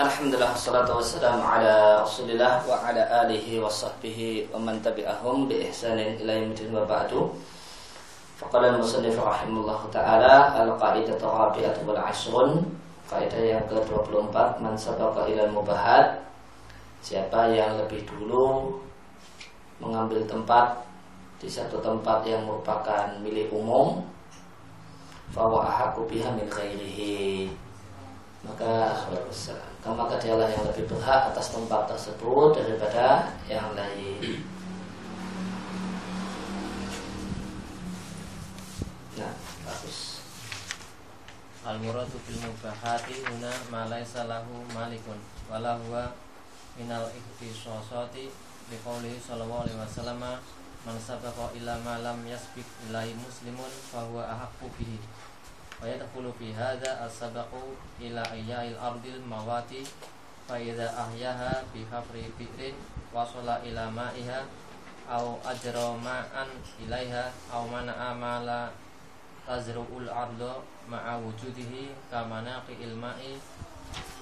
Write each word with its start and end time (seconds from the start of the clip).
Alhamdulillah 0.00 0.56
salatu 0.56 0.96
wassalamu 0.96 1.44
ala 1.44 2.00
Rasulillah 2.00 2.64
wa 2.64 2.72
ala 2.88 3.04
alihi 3.20 3.60
wa 3.60 3.68
sahbihi 3.68 4.48
wa 4.48 4.56
man 4.56 4.80
tabi'ahum 4.80 5.44
bi 5.44 5.60
ihsanin 5.68 6.16
ila 6.24 6.40
yaumil 6.40 6.72
wa 6.72 6.88
ba'du. 6.88 7.28
Faqala 8.40 8.72
al-musannif 8.72 9.20
taala 9.92 10.56
al-qa'idatu 10.56 11.20
rabi'atu 11.20 11.84
wal 11.84 12.00
ashrun 12.00 12.64
kaidah 13.12 13.44
yang 13.44 13.64
ke-24 13.68 14.32
man 14.64 14.72
sabaqa 14.72 15.28
ila 15.28 15.44
mubahat 15.52 16.24
siapa 17.04 17.52
yang 17.52 17.76
lebih 17.84 18.00
dulu 18.08 18.80
mengambil 19.84 20.24
tempat 20.24 20.80
di 21.36 21.52
satu 21.52 21.76
tempat 21.84 22.24
yang 22.24 22.48
merupakan 22.48 23.20
milik 23.20 23.52
umum 23.52 24.00
fawa 25.28 25.68
ahaku 25.68 26.08
biha 26.08 26.32
min 26.32 26.48
khairihi 26.48 27.52
maka 28.48 28.96
maka 29.88 30.20
dialah 30.20 30.44
yang 30.44 30.68
lebih 30.68 30.84
berhak 30.84 31.32
atas 31.32 31.56
tempat 31.56 31.88
tersebut 31.88 32.52
daripada 32.52 33.32
yang 33.48 33.72
lain. 33.72 34.44
Nah, 39.16 39.32
bagus. 39.64 40.20
Al 41.64 41.80
muradu 41.80 42.20
bil 42.28 42.40
mubahati 42.44 43.24
huna 43.24 43.52
ma 43.72 43.88
laisa 43.88 44.28
lahu 44.28 44.60
malikun 44.76 45.16
wala 45.48 45.80
huwa 45.80 46.12
minal 46.76 47.08
ikhtisasati 47.08 48.28
li 48.68 48.76
qoulihi 48.84 49.16
sallallahu 49.16 49.64
alaihi 49.64 49.80
wasallam 49.80 50.20
man 50.84 50.96
sabaqa 50.96 51.52
ila 51.56 51.76
ma 51.84 52.00
lam 52.00 52.20
yasbiq 52.24 52.68
muslimun 52.92 53.72
fa 53.92 54.04
huwa 54.08 54.24
ahaqqu 54.24 54.68
bihi 54.76 54.96
wa 55.80 55.88
yadkhulu 55.88 56.28
fi 56.36 56.52
hadha 56.52 57.00
as-sabaqu 57.08 57.72
ila 58.04 58.20
ayya'il 58.36 58.76
ardil 58.76 59.16
mawati 59.24 59.80
fa 60.44 60.60
idza 60.60 60.92
ahyaha 60.92 61.64
bi 61.72 61.88
hafri 61.88 62.28
fi'rin 62.36 62.76
wasala 63.16 63.64
ila 63.64 63.88
ma'iha 63.88 64.44
au 65.08 65.40
ajra 65.42 65.96
ma'an 65.96 66.48
ilaiha 66.84 67.32
au 67.50 67.64
mana 67.66 67.96
amala 68.12 68.70
tazru'ul 69.48 70.06
arda 70.06 70.60
ma'a 70.86 71.16
wujudihi 71.18 71.90
kamanaqi 72.12 72.76
ilma'i 72.78 73.40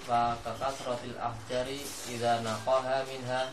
fa 0.06 0.38
kakasratil 0.40 1.18
ahjari 1.20 1.84
idza 2.08 2.40
naqaha 2.40 3.04
minha 3.04 3.50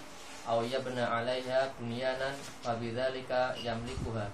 au 0.47 0.61
yabna 0.63 1.03
'alaiha 1.09 1.73
bunyanan 1.75 2.37
fa 2.63 2.77
bidzalika 2.79 3.51
yamlikuha 3.59 4.29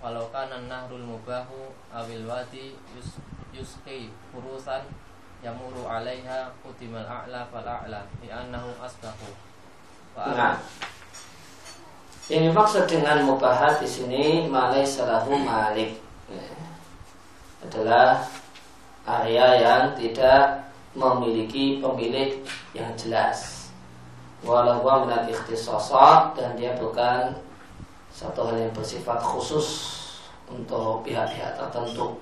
walau 0.00 0.26
kana 0.32 0.64
nahrul 0.64 1.04
mubahu 1.04 1.76
awil 1.92 2.24
wadi 2.24 2.76
yus, 2.96 3.20
yusqi 3.52 4.08
furusan 4.32 4.84
yamuru 5.44 5.84
alaiha 5.84 6.52
kutimal 6.64 7.04
a'la 7.04 7.48
fal 7.52 7.64
a'la 7.64 8.08
li'annahu 8.24 8.76
asbahu. 8.80 9.28
Nah 10.16 10.56
ini 12.30 12.48
maksud 12.52 12.88
dengan 12.88 13.24
mubahat 13.24 13.80
di 13.82 13.88
sini 13.88 14.48
malai 14.48 14.84
salahu 14.84 15.36
malik. 15.36 15.98
Ya. 16.30 16.46
adalah 17.66 18.22
area 19.02 19.60
yang 19.60 19.84
tidak 19.98 20.72
memiliki 20.96 21.82
pemilik 21.82 22.40
yang 22.72 22.90
jelas. 22.96 23.68
Walau 24.40 24.80
minat 25.04 25.28
ikhtisasat 25.28 26.32
dan 26.38 26.56
dia 26.56 26.72
bukan 26.80 27.36
satu 28.20 28.52
hal 28.52 28.68
yang 28.68 28.72
bersifat 28.76 29.16
khusus 29.24 29.96
untuk 30.52 31.00
pihak-pihak 31.08 31.56
tertentu. 31.56 32.12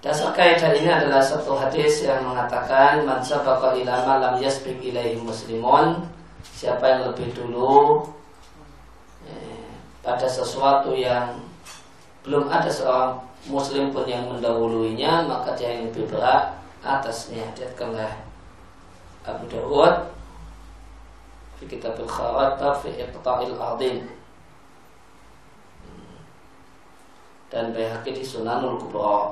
Dasar 0.00 0.32
kaidah 0.32 0.72
ini 0.72 0.88
adalah 0.88 1.20
satu 1.20 1.52
hadis 1.52 2.04
yang 2.04 2.24
mengatakan 2.24 3.04
man 3.04 3.20
sabaqa 3.20 3.76
ila 3.76 3.94
ma 4.08 4.14
lam 4.20 4.34
yasbiq 4.40 4.80
ilaihi 4.80 5.20
muslimun 5.20 6.08
siapa 6.44 6.84
yang 6.84 7.12
lebih 7.12 7.32
dulu 7.32 8.04
eh, 9.28 9.68
pada 10.04 10.28
sesuatu 10.28 10.92
yang 10.92 11.40
belum 12.24 12.52
ada 12.52 12.68
seorang 12.68 13.16
muslim 13.48 13.92
pun 13.96 14.04
yang 14.04 14.28
mendahuluinya 14.28 15.24
maka 15.24 15.56
dia 15.56 15.72
yang 15.76 15.88
lebih 15.88 16.08
berat 16.08 16.52
atasnya 16.84 17.44
diatkanlah 17.56 18.12
Abu 19.24 19.48
Dawud 19.48 20.12
fi 21.60 21.64
kitab 21.64 21.96
al-khawatab 21.96 22.84
fi 22.84 22.92
iqta'il 22.92 23.56
adil 23.56 24.04
dan 27.54 27.70
Baihaqi 27.70 28.10
di 28.10 28.26
Sunanul 28.26 28.74
Kubra. 28.82 29.30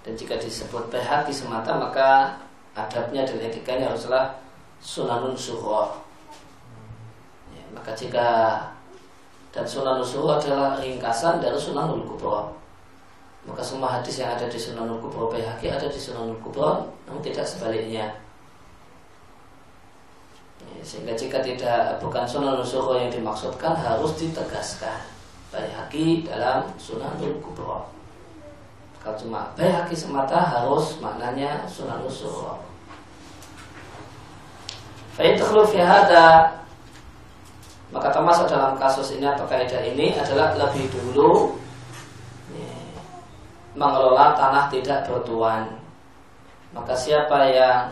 Dan 0.00 0.16
jika 0.16 0.40
disebut 0.40 0.88
Baihaqi 0.88 1.28
semata 1.28 1.76
maka 1.76 2.40
adabnya 2.72 3.28
dan 3.28 3.36
etikanya 3.36 3.92
haruslah 3.92 4.32
Sunanun 4.80 5.36
Suhra. 5.36 5.92
Ya, 7.52 7.60
maka 7.76 7.92
jika 7.92 8.56
dan 9.52 9.68
Sunanul 9.68 10.08
Suhra 10.08 10.40
adalah 10.40 10.80
ringkasan 10.80 11.44
dari 11.44 11.60
Sunanul 11.60 12.08
Kubra. 12.08 12.48
Maka 13.44 13.60
semua 13.60 14.00
hadis 14.00 14.24
yang 14.24 14.32
ada 14.32 14.48
di 14.48 14.56
Sunanul 14.56 15.04
Kubra 15.04 15.36
Baihaqi 15.36 15.68
ada 15.68 15.84
di 15.84 16.00
Sunanul 16.00 16.40
Kubra, 16.40 16.80
namun 17.04 17.20
tidak 17.20 17.44
sebaliknya. 17.44 18.08
Ya, 20.64 20.80
sehingga 20.80 21.12
jika 21.12 21.44
tidak 21.44 22.00
bukan 22.00 22.24
Sunanul 22.24 22.64
Suhra 22.64 23.04
yang 23.04 23.12
dimaksudkan 23.12 23.76
harus 23.76 24.16
ditegaskan. 24.16 25.19
Bayhaqi 25.50 26.22
dalam 26.22 26.70
Sunanul 26.78 27.42
Kubra. 27.42 27.90
Kalau 29.02 29.16
cuma 29.18 29.50
Bayhaqi 29.58 29.98
semata 29.98 30.38
harus 30.38 31.02
maknanya 31.02 31.66
Sunanul 31.66 32.10
Sughra. 32.10 32.54
Fa'idkhulu 35.18 35.66
fi 35.66 35.82
hada 35.82 36.60
maka 37.90 38.14
termasuk 38.14 38.46
dalam 38.46 38.78
kasus 38.78 39.18
ini 39.18 39.26
apa 39.26 39.42
kaidah 39.50 39.82
ini 39.82 40.14
adalah 40.14 40.54
lebih 40.54 40.86
dulu 40.94 41.58
ya, 42.54 42.70
mengelola 43.74 44.38
tanah 44.38 44.70
tidak 44.70 45.10
bertuan. 45.10 45.66
Maka 46.70 46.94
siapa 46.94 47.50
yang 47.50 47.90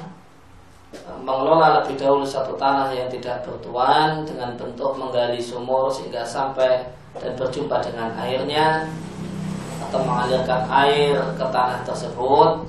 mengelola 1.26 1.82
lebih 1.82 1.98
dahulu 1.98 2.22
satu 2.22 2.54
tanah 2.54 2.94
yang 2.94 3.10
tidak 3.10 3.42
bertuan 3.42 4.22
dengan 4.22 4.54
bentuk 4.54 4.94
menggali 4.94 5.42
sumur 5.42 5.90
sehingga 5.90 6.22
sampai 6.22 6.86
dan 7.18 7.32
berjumpa 7.38 7.82
dengan 7.82 8.10
airnya 8.18 8.86
atau 9.88 10.00
mengalirkan 10.02 10.62
air 10.68 11.16
ke 11.38 11.44
tanah 11.48 11.80
tersebut. 11.86 12.66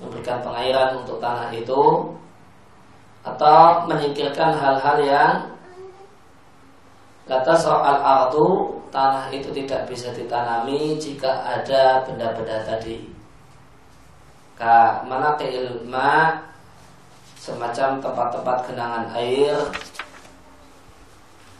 Memberikan 0.00 0.44
pengairan 0.44 1.00
untuk 1.04 1.22
tanah 1.22 1.52
itu. 1.52 2.12
Atau 3.26 3.90
menyingkirkan 3.90 4.54
hal-hal 4.54 4.96
yang 5.02 5.34
kata 7.26 7.58
soal 7.58 7.98
ardu 7.98 8.78
tanah 8.94 9.26
itu 9.34 9.50
tidak 9.50 9.90
bisa 9.90 10.14
ditanami 10.14 10.94
jika 10.94 11.42
ada 11.42 12.06
benda-benda 12.06 12.62
tadi. 12.62 13.02
Ka 14.54 15.02
mana 15.04 15.34
ilma 15.42 16.38
semacam 17.36 17.98
tempat-tempat 18.00 18.56
genangan 18.66 19.04
air 19.14 19.58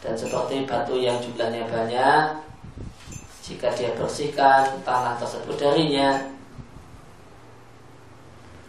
dan 0.01 0.13
seperti 0.13 0.65
batu 0.69 0.95
yang 0.97 1.17
jumlahnya 1.17 1.65
banyak 1.65 2.23
jika 3.41 3.71
dia 3.73 3.95
bersihkan 3.95 4.83
tanah 4.83 5.15
tersebut 5.17 5.55
darinya. 5.55 6.35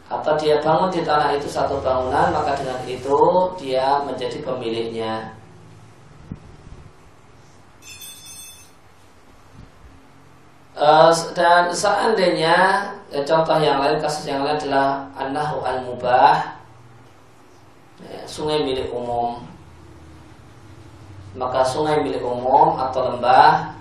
Atau 0.09 0.41
dia 0.41 0.57
bangun 0.65 0.89
di 0.89 1.05
tanah 1.05 1.37
itu 1.37 1.51
satu 1.51 1.85
bangunan 1.85 2.33
maka 2.33 2.57
dengan 2.57 2.81
itu 2.89 3.21
dia 3.61 4.01
menjadi 4.09 4.41
pemiliknya. 4.41 5.37
Eh, 10.79 11.13
dan 11.35 11.75
seandainya 11.75 12.87
eh, 13.11 13.27
contoh 13.27 13.59
yang 13.59 13.83
lain 13.83 13.99
kasus 13.99 14.31
yang 14.31 14.47
lain 14.47 14.55
adalah 14.63 15.11
anahu 15.19 15.59
al 15.67 15.83
mubah 15.83 16.55
ya, 17.99 18.23
sungai 18.31 18.63
milik 18.63 18.87
umum 18.95 19.48
maka 21.37 21.61
sungai 21.67 22.01
milik 22.01 22.25
umum 22.25 22.79
atau 22.81 23.13
lembah 23.13 23.77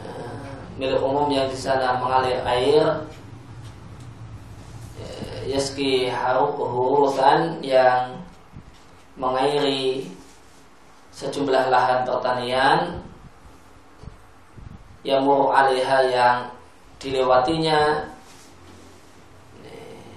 eh, 0.00 0.48
milik 0.80 1.00
umum 1.04 1.28
yang 1.28 1.50
di 1.50 1.58
sana 1.58 2.00
mengalir 2.00 2.40
air 2.48 2.84
eh, 5.02 5.52
yaski 5.52 6.08
hurusan 6.48 7.60
yang 7.60 8.16
mengairi 9.20 10.08
sejumlah 11.14 11.70
lahan 11.70 12.02
pertanian 12.02 12.98
yang 15.04 15.22
muru 15.22 15.52
alaiha 15.52 15.98
yang 16.10 16.38
dilewatinya 16.98 18.08
eh, 19.62 20.10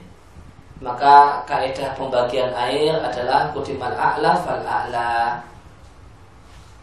maka 0.79 1.43
kaidah 1.43 1.93
pembagian 1.93 2.49
air 2.55 2.95
adalah 2.97 3.51
kudimal 3.51 3.91
a'la 3.91 4.33
fal 4.41 4.63
a'la 4.63 5.43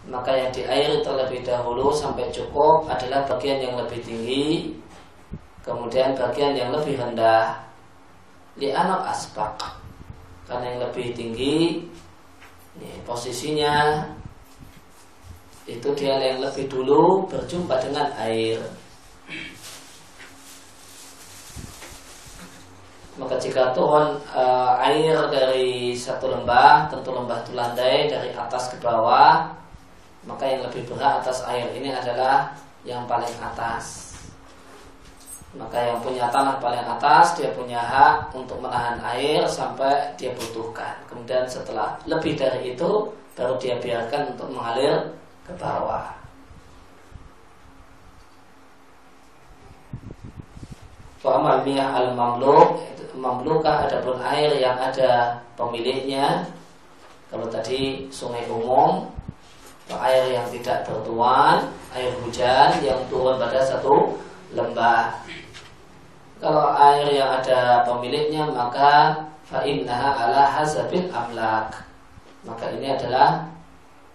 maka 0.05 0.37
yang 0.37 0.51
di 0.53 0.63
air 0.69 1.01
terlebih 1.01 1.41
dahulu 1.41 1.89
sampai 1.89 2.29
cukup 2.29 2.85
adalah 2.89 3.25
bagian 3.25 3.65
yang 3.65 3.75
lebih 3.81 4.05
tinggi 4.05 4.77
kemudian 5.65 6.13
bagian 6.13 6.53
yang 6.55 6.71
lebih 6.71 7.01
rendah. 7.01 7.65
Di 8.55 8.71
anak 8.71 9.11
aspak 9.11 9.59
karena 10.47 10.77
yang 10.77 10.81
lebih 10.87 11.11
tinggi 11.11 11.83
ini, 12.79 12.91
posisinya 13.03 14.07
itu 15.67 15.89
dia 15.99 16.21
yang 16.21 16.39
lebih 16.45 16.71
dulu 16.71 17.27
berjumpa 17.27 17.83
dengan 17.83 18.15
air. 18.21 18.63
Maka 23.15 23.39
jika 23.39 23.75
turun 23.75 24.23
uh, 24.35 24.75
air 24.87 25.19
dari 25.31 25.95
satu 25.95 26.31
lembah 26.31 26.91
tentu 26.91 27.11
lembah 27.15 27.47
itu 27.47 27.53
landai 27.55 28.11
dari 28.11 28.31
atas 28.35 28.75
ke 28.75 28.77
bawah 28.83 29.64
maka 30.25 30.45
yang 30.49 30.65
lebih 30.65 30.85
berat 30.89 31.21
atas 31.25 31.45
air 31.49 31.69
ini 31.77 31.93
adalah 31.93 32.53
yang 32.85 33.05
paling 33.05 33.33
atas. 33.41 34.13
Maka 35.55 35.79
yang 35.79 36.03
punya 36.03 36.27
tanah 36.35 36.59
paling 36.59 36.83
atas 36.83 37.39
dia 37.39 37.55
punya 37.55 37.79
hak 37.79 38.35
untuk 38.35 38.59
menahan 38.59 38.99
air 39.15 39.47
sampai 39.47 40.11
dia 40.19 40.35
butuhkan. 40.35 40.99
Kemudian 41.07 41.47
setelah 41.47 41.95
lebih 42.11 42.35
dari 42.35 42.75
itu 42.75 43.07
baru 43.39 43.55
dia 43.63 43.79
biarkan 43.79 44.35
untuk 44.35 44.51
mengalir 44.51 45.15
ke 45.47 45.55
bawah. 45.55 46.11
Wa 51.25 51.41
al-mamluk 51.41 52.85
mamlukah 53.15 53.87
adapun 53.89 54.19
air 54.21 54.59
yang 54.59 54.77
ada 54.77 55.39
pemiliknya. 55.55 56.45
Kalau 57.31 57.49
tadi 57.49 58.07
sungai 58.11 58.47
umum 58.47 59.09
air 59.93 60.41
yang 60.41 60.47
tidak 60.49 60.89
tertuan 60.89 61.69
air 61.93 62.11
hujan 62.25 62.81
yang 62.81 63.01
turun 63.13 63.37
pada 63.37 63.61
satu 63.61 64.17
lembah. 64.57 65.21
Kalau 66.41 66.73
air 66.73 67.09
yang 67.13 67.41
ada 67.41 67.85
pemiliknya 67.85 68.49
maka 68.49 69.25
fa'innaha 69.45 70.11
ala 70.25 70.43
hasabil 70.49 71.13
amlak. 71.13 71.85
Maka 72.45 72.73
ini 72.77 72.93
adalah 72.93 73.49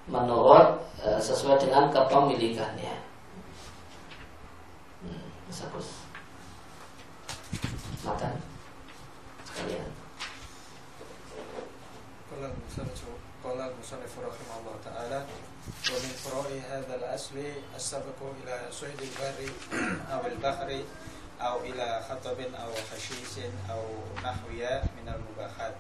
menurut 0.05 0.85
e, 1.01 1.17
sesuai 1.17 1.57
dengan 1.57 1.89
kepemilikannya. 1.89 2.95
Hmm, 5.01 5.25
Sakus 5.49 6.05
makan 8.05 8.37
sekalian. 9.45 9.89
Kalau 12.29 13.65
Musa 13.73 13.95
Rahimahullah 13.97 14.77
Ta'ala. 14.85 15.48
ومن 15.89 16.13
فروع 16.23 16.49
هذا 16.69 16.95
الأصل 16.95 17.35
السبق 17.75 18.19
إلى 18.43 18.67
صيد 18.71 19.01
البر 19.01 19.39
أو 20.13 20.27
البحر 20.27 20.83
أو 21.41 21.61
إلى 21.63 22.05
خطب 22.09 22.39
أو 22.39 22.71
خشيش 22.91 23.45
أو 23.69 23.83
نحوها 24.23 24.83
من 24.97 25.07
المباحات. 25.13 25.75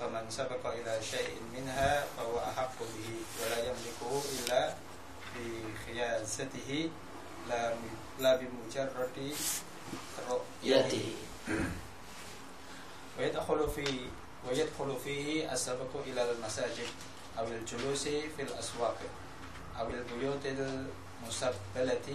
فمن 0.00 0.30
سبق 0.30 0.66
إلى 0.66 1.02
شيء 1.02 1.36
منها 1.52 2.04
فهو 2.16 2.38
أحق 2.38 2.78
به 2.80 3.08
ولا 3.42 3.58
يملكه 3.68 4.22
إلا 4.32 4.74
بخياسته 5.36 6.90
لا 7.48 7.74
لا 8.20 8.36
بمجرد 8.36 9.34
رؤيته. 10.28 11.06
ويدخل 13.18 13.70
في 13.76 14.08
ويدخل 14.48 14.96
فيه 15.04 15.52
السبق 15.52 15.92
إلى 16.06 16.32
المساجد 16.32 16.90
أو 17.38 17.44
الجلوس 17.44 18.04
في 18.08 18.42
الأسواق. 18.42 18.98
أو 19.79 19.85
البيوت 19.89 20.43
المسبلة 20.45 22.07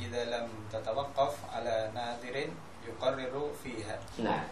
إذا 0.00 0.22
لم 0.24 0.46
تتوقف 0.72 1.34
على 1.54 1.90
نادر 1.94 2.36
يقرر 2.86 3.34
فيها 3.62 3.96
nah 4.22 4.42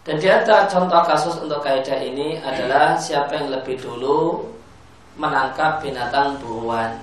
dan 0.00 0.16
di 0.16 0.32
antara 0.32 0.64
contoh 0.64 1.04
kasus 1.04 1.36
untuk 1.44 1.60
kaidah 1.60 2.00
ini 2.00 2.40
adalah 2.40 2.96
siapa 2.96 3.36
yang 3.36 3.52
lebih 3.52 3.76
dulu 3.76 4.48
menangkap 5.20 5.84
binatang 5.84 6.40
buruan. 6.40 6.96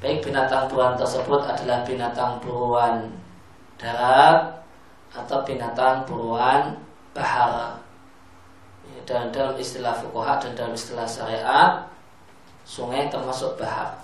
Baik 0.00 0.24
binatang 0.24 0.72
buruan 0.72 0.96
tersebut 0.96 1.44
adalah 1.44 1.84
binatang 1.84 2.40
buruan 2.40 3.12
darat 3.76 4.56
atau 5.12 5.44
binatang 5.44 6.08
buruan 6.08 6.80
bahara 7.12 7.76
dan 9.06 9.30
dalam 9.30 9.54
istilah 9.56 9.94
fukuha 10.02 10.42
dan 10.42 10.52
dalam 10.58 10.74
istilah 10.74 11.06
syariat 11.06 11.86
sungai 12.63 13.11
termasuk 13.11 13.59
bahar 13.59 13.97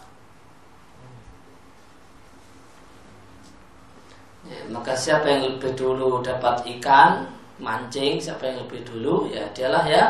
ya, 4.48 4.60
maka 4.72 4.94
siapa 4.96 5.28
yang 5.28 5.56
lebih 5.56 5.76
dulu 5.76 6.20
dapat 6.24 6.64
ikan 6.78 7.28
mancing 7.58 8.22
siapa 8.22 8.54
yang 8.54 8.64
lebih 8.68 8.86
dulu 8.86 9.28
ya 9.34 9.44
dialah 9.54 9.86
ya 9.90 10.04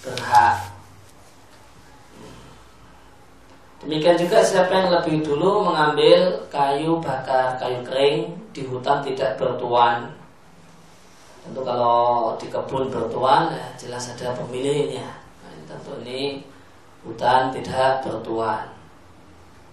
berhak. 0.00 0.56
Demikian 3.76 4.16
juga 4.18 4.40
siapa 4.42 4.72
yang 4.72 4.88
lebih 4.88 5.22
dulu 5.22 5.62
mengambil 5.62 6.48
kayu 6.48 6.98
bakar 6.98 7.54
kayu 7.60 7.84
kering 7.84 8.34
di 8.50 8.64
hutan 8.66 9.04
tidak 9.04 9.36
bertuan. 9.36 10.10
Tentu 11.44 11.60
kalau 11.62 12.34
di 12.40 12.50
kebun 12.50 12.90
bertuan 12.90 13.52
ya 13.54 13.68
jelas 13.78 14.10
ada 14.10 14.34
pemiliknya. 14.34 15.06
Nah, 15.44 15.54
tentu 15.70 15.92
ini 16.02 16.42
hutan 17.06 17.54
tidak 17.54 18.02
bertuan. 18.02 18.66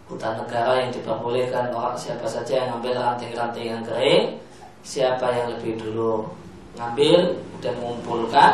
Hutan 0.06 0.38
negara 0.38 0.86
yang 0.86 0.94
diperbolehkan 0.94 1.74
orang 1.74 1.98
siapa 1.98 2.30
saja 2.30 2.62
yang 2.62 2.78
ambil 2.78 2.94
ranting-ranting 2.94 3.74
yang 3.74 3.82
kering, 3.82 4.38
siapa 4.86 5.26
yang 5.34 5.50
lebih 5.58 5.82
dulu 5.82 6.30
ngambil 6.78 7.34
dan 7.66 7.74
mengumpulkan, 7.82 8.54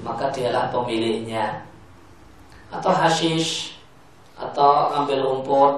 maka 0.00 0.32
dialah 0.32 0.72
pemiliknya. 0.72 1.68
Atau 2.72 2.92
hashish 2.92 3.76
atau 4.38 4.88
ambil 4.94 5.24
rumput 5.24 5.72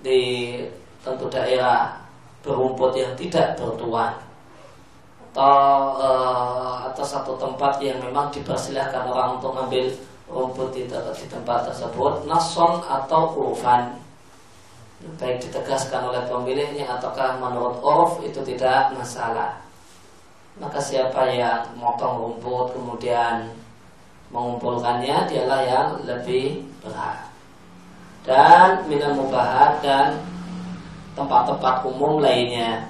di 0.00 0.60
tentu 1.02 1.26
daerah 1.28 1.98
berumput 2.44 2.94
yang 2.94 3.12
tidak 3.16 3.56
bertuan 3.56 4.14
atau 5.34 5.98
uh, 5.98 6.86
atau 6.86 7.02
satu 7.02 7.34
tempat 7.34 7.82
yang 7.82 7.98
memang 7.98 8.30
dipersilahkan 8.30 9.02
orang 9.02 9.34
untuk 9.34 9.50
mengambil 9.50 9.90
rumput 10.34 10.74
di, 10.74 10.90
di 10.90 11.26
tempat 11.30 11.70
tersebut 11.70 12.26
nason 12.26 12.82
atau 12.82 13.30
urufan. 13.38 13.94
Baik 15.20 15.46
ditegaskan 15.46 16.10
oleh 16.10 16.26
pemiliknya 16.26 16.90
ataukah 16.98 17.38
menurut 17.38 17.78
uruf 17.78 18.18
itu 18.26 18.42
tidak 18.42 18.90
masalah. 18.98 19.62
Maka 20.58 20.80
siapa 20.82 21.30
yang 21.30 21.70
motong 21.78 22.18
rumput 22.18 22.74
kemudian 22.74 23.52
mengumpulkannya 24.34 25.30
dialah 25.30 25.62
yang 25.62 25.88
lebih 26.02 26.66
berhak. 26.82 27.30
Dan 28.24 28.88
minum 28.88 29.22
mubahat 29.22 29.84
dan 29.84 30.18
tempat-tempat 31.14 31.84
umum 31.86 32.18
lainnya 32.18 32.88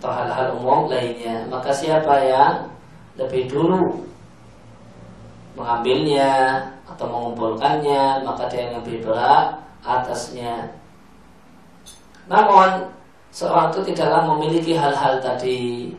atau 0.00 0.10
hal-hal 0.10 0.58
umum 0.58 0.90
lainnya. 0.90 1.46
Maka 1.48 1.70
siapa 1.70 2.18
yang 2.26 2.66
lebih 3.14 3.46
dulu 3.46 4.04
mengambilnya 5.54 6.58
atau 6.84 7.06
mengumpulkannya 7.08 8.22
maka 8.22 8.48
dia 8.52 8.68
yang 8.68 8.84
lebih 8.84 9.04
berat 9.04 9.56
atasnya. 9.84 10.72
Namun 12.28 12.88
seorang 13.32 13.72
itu 13.72 13.92
tidaklah 13.92 14.24
memiliki 14.32 14.72
hal-hal 14.76 15.20
tadi 15.20 15.92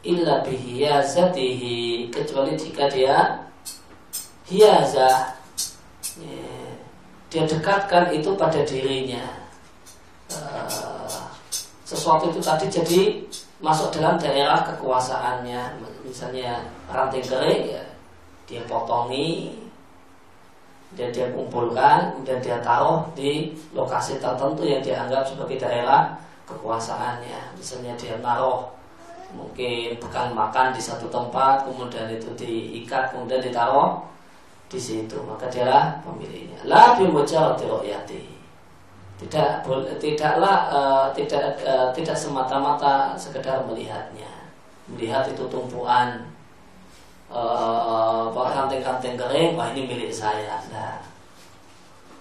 illa 0.00 0.40
bihiyazatihi 0.44 2.08
kecuali 2.08 2.56
jika 2.56 2.88
dia 2.88 3.44
hiazah 4.48 5.36
ya, 6.16 6.48
dia 7.28 7.42
dekatkan 7.44 8.10
itu 8.12 8.32
pada 8.36 8.64
dirinya. 8.64 9.24
Uh, 10.30 11.28
sesuatu 11.84 12.30
itu 12.30 12.40
tadi 12.40 12.66
jadi 12.70 13.00
masuk 13.60 13.92
dalam 13.92 14.16
daerah 14.16 14.64
kekuasaannya. 14.64 15.84
Misalnya 16.00 16.64
ranting 16.88 17.22
kering 17.22 17.76
ya 17.76 17.84
dia 18.50 18.66
potongi 18.66 19.54
dan 20.98 21.08
dia 21.14 21.30
kumpulkan 21.30 22.18
dan 22.26 22.38
dia 22.42 22.58
taruh 22.58 23.06
di 23.14 23.54
lokasi 23.70 24.18
tertentu 24.18 24.66
yang 24.66 24.82
dianggap 24.82 25.22
sebagai 25.22 25.58
daerah 25.62 26.18
kekuasaannya. 26.50 27.54
Misalnya 27.54 27.94
dia 27.94 28.18
naruh 28.18 28.66
mungkin 29.30 29.94
bekal 30.02 30.34
makan 30.34 30.74
di 30.74 30.82
satu 30.82 31.06
tempat 31.06 31.62
kemudian 31.62 32.10
itu 32.10 32.34
diikat 32.34 33.14
kemudian 33.14 33.38
ditaruh 33.38 34.02
di 34.66 34.78
situ 34.78 35.14
maka 35.22 35.46
dialah 35.46 36.02
pemiliknya. 36.02 36.58
La 36.66 36.98
bi 36.98 37.06
mujarrad 37.06 37.54
tidak 39.20 39.62
tidaklah 40.00 40.72
uh, 40.72 41.06
tidak 41.12 41.60
uh, 41.62 41.92
tidak 41.92 42.16
semata-mata 42.16 43.12
sekedar 43.20 43.60
melihatnya. 43.68 44.32
Melihat 44.88 45.28
itu 45.28 45.44
tumpuan 45.52 46.24
uh, 47.28 47.79
ranting-ranting 49.00 49.16
kering 49.16 49.50
wah 49.56 49.72
ini 49.72 49.82
milik 49.88 50.12
saya. 50.12 50.60
Nah 50.68 51.00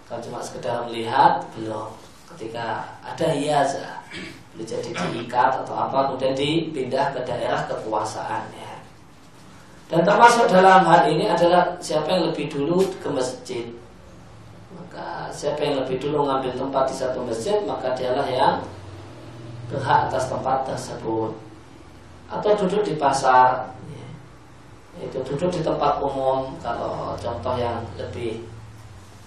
kalau 0.07 0.24
cuma 0.24 0.39
sekedar 0.39 0.88
melihat 0.88 1.43
belum. 1.59 1.91
Ketika 2.33 2.88
ada 3.03 3.27
hiaza 3.36 4.00
boleh 4.53 4.65
jadi 4.65 4.89
diikat 4.95 5.65
atau 5.65 5.75
apa 5.75 6.09
kemudian 6.09 6.33
dipindah 6.38 7.12
ke 7.12 7.19
daerah 7.27 7.67
kekuasaannya. 7.67 8.71
Dan 9.89 10.05
termasuk 10.05 10.45
dalam 10.48 10.86
hal 10.86 11.09
ini 11.09 11.25
adalah 11.25 11.74
siapa 11.81 12.07
yang 12.07 12.31
lebih 12.31 12.48
dulu 12.48 12.86
ke 13.01 13.09
masjid. 13.09 13.65
Maka 14.71 15.33
siapa 15.33 15.57
yang 15.65 15.81
lebih 15.83 15.98
dulu 15.98 16.29
ngambil 16.29 16.53
tempat 16.53 16.83
di 16.88 16.95
satu 16.95 17.25
masjid 17.25 17.57
maka 17.65 17.98
dialah 17.98 18.29
yang 18.29 18.55
berhak 19.74 20.07
atas 20.09 20.29
tempat 20.29 20.63
tersebut. 20.69 21.33
Atau 22.29 22.53
duduk 22.62 22.86
di 22.86 22.93
pasar 22.93 23.74
itu 24.99 25.17
duduk 25.23 25.49
di 25.49 25.61
tempat 25.63 26.03
umum. 26.03 26.51
Kalau 26.59 27.15
contoh 27.15 27.55
yang 27.55 27.79
lebih 27.95 28.43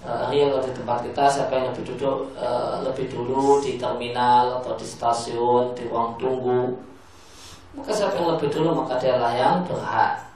uh, 0.05 0.29
real 0.29 0.61
di 0.61 0.73
tempat 0.77 1.01
kita 1.09 1.25
siapa 1.27 1.53
yang 1.57 1.67
lebih 1.73 1.95
duduk 1.95 2.29
uh, 2.37 2.85
lebih 2.85 3.09
dulu 3.09 3.59
di 3.65 3.81
terminal 3.81 4.61
atau 4.61 4.77
di 4.77 4.85
stasiun 4.85 5.73
di 5.73 5.89
ruang 5.89 6.15
tunggu. 6.21 6.77
Maka 7.73 7.89
siapa 7.89 8.21
yang 8.21 8.37
lebih 8.37 8.53
dulu 8.53 8.85
maka 8.85 9.01
dialah 9.01 9.33
yang 9.33 9.65
berhak. 9.65 10.29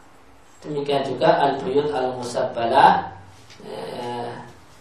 Demikian 0.64 1.04
juga 1.04 1.36
al-buyut 1.36 1.92
al-musabbalah 1.92 3.12
eh, 3.68 4.32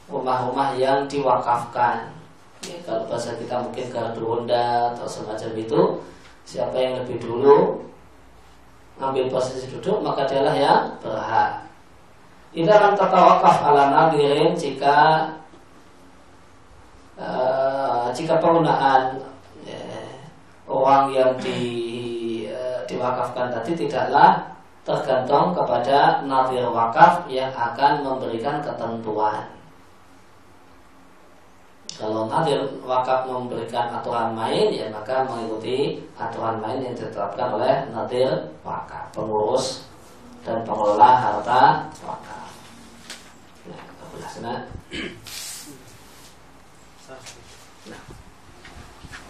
rumah-rumah 0.08 0.72
yang 0.80 1.04
diwakafkan. 1.04 2.16
Ya, 2.64 2.80
kalau 2.88 3.06
bahasa 3.06 3.36
kita 3.36 3.60
mungkin 3.60 3.92
gardu 3.92 4.24
honda 4.24 4.96
atau 4.96 5.06
semacam 5.06 5.52
itu. 5.60 5.82
Siapa 6.48 6.78
yang 6.80 7.04
lebih 7.04 7.20
dulu 7.20 7.86
ambil 8.96 9.28
posisi 9.28 9.68
duduk 9.68 10.00
maka 10.00 10.24
dialah 10.24 10.56
yang 10.56 10.82
berhak 11.04 11.66
tidak 12.56 12.76
akan 12.80 12.94
tertawakaf 12.96 13.58
ala 13.68 13.84
nadirin 13.92 14.56
jika 14.56 15.28
uh, 17.20 18.08
jika 18.16 18.40
penggunaan 18.40 19.20
uh, 19.68 20.16
orang 20.64 21.12
yang 21.12 21.32
di, 21.36 21.60
uh, 22.48 22.80
diwakafkan 22.88 23.52
tadi 23.52 23.76
tidaklah 23.76 24.56
tergantung 24.86 25.52
kepada 25.52 26.22
nadir 26.30 26.70
wakaf 26.70 27.26
yang 27.26 27.50
akan 27.50 28.06
memberikan 28.06 28.62
ketentuan. 28.62 29.55
Kalau 31.96 32.28
nadir 32.28 32.60
wakaf 32.84 33.24
memberikan 33.24 33.88
aturan 33.88 34.36
main, 34.36 34.68
ya 34.68 34.92
maka 34.92 35.24
mengikuti 35.24 36.04
aturan 36.20 36.60
main 36.60 36.84
yang 36.84 36.92
ditetapkan 36.92 37.56
oleh 37.56 37.88
nadir 37.96 38.52
wakaf, 38.68 39.16
pengurus 39.16 39.88
dan 40.44 40.60
pengelola 40.68 41.16
harta 41.16 41.88
wakaf. 42.04 42.52
Nah. 44.44 44.68
Nah. 47.88 48.04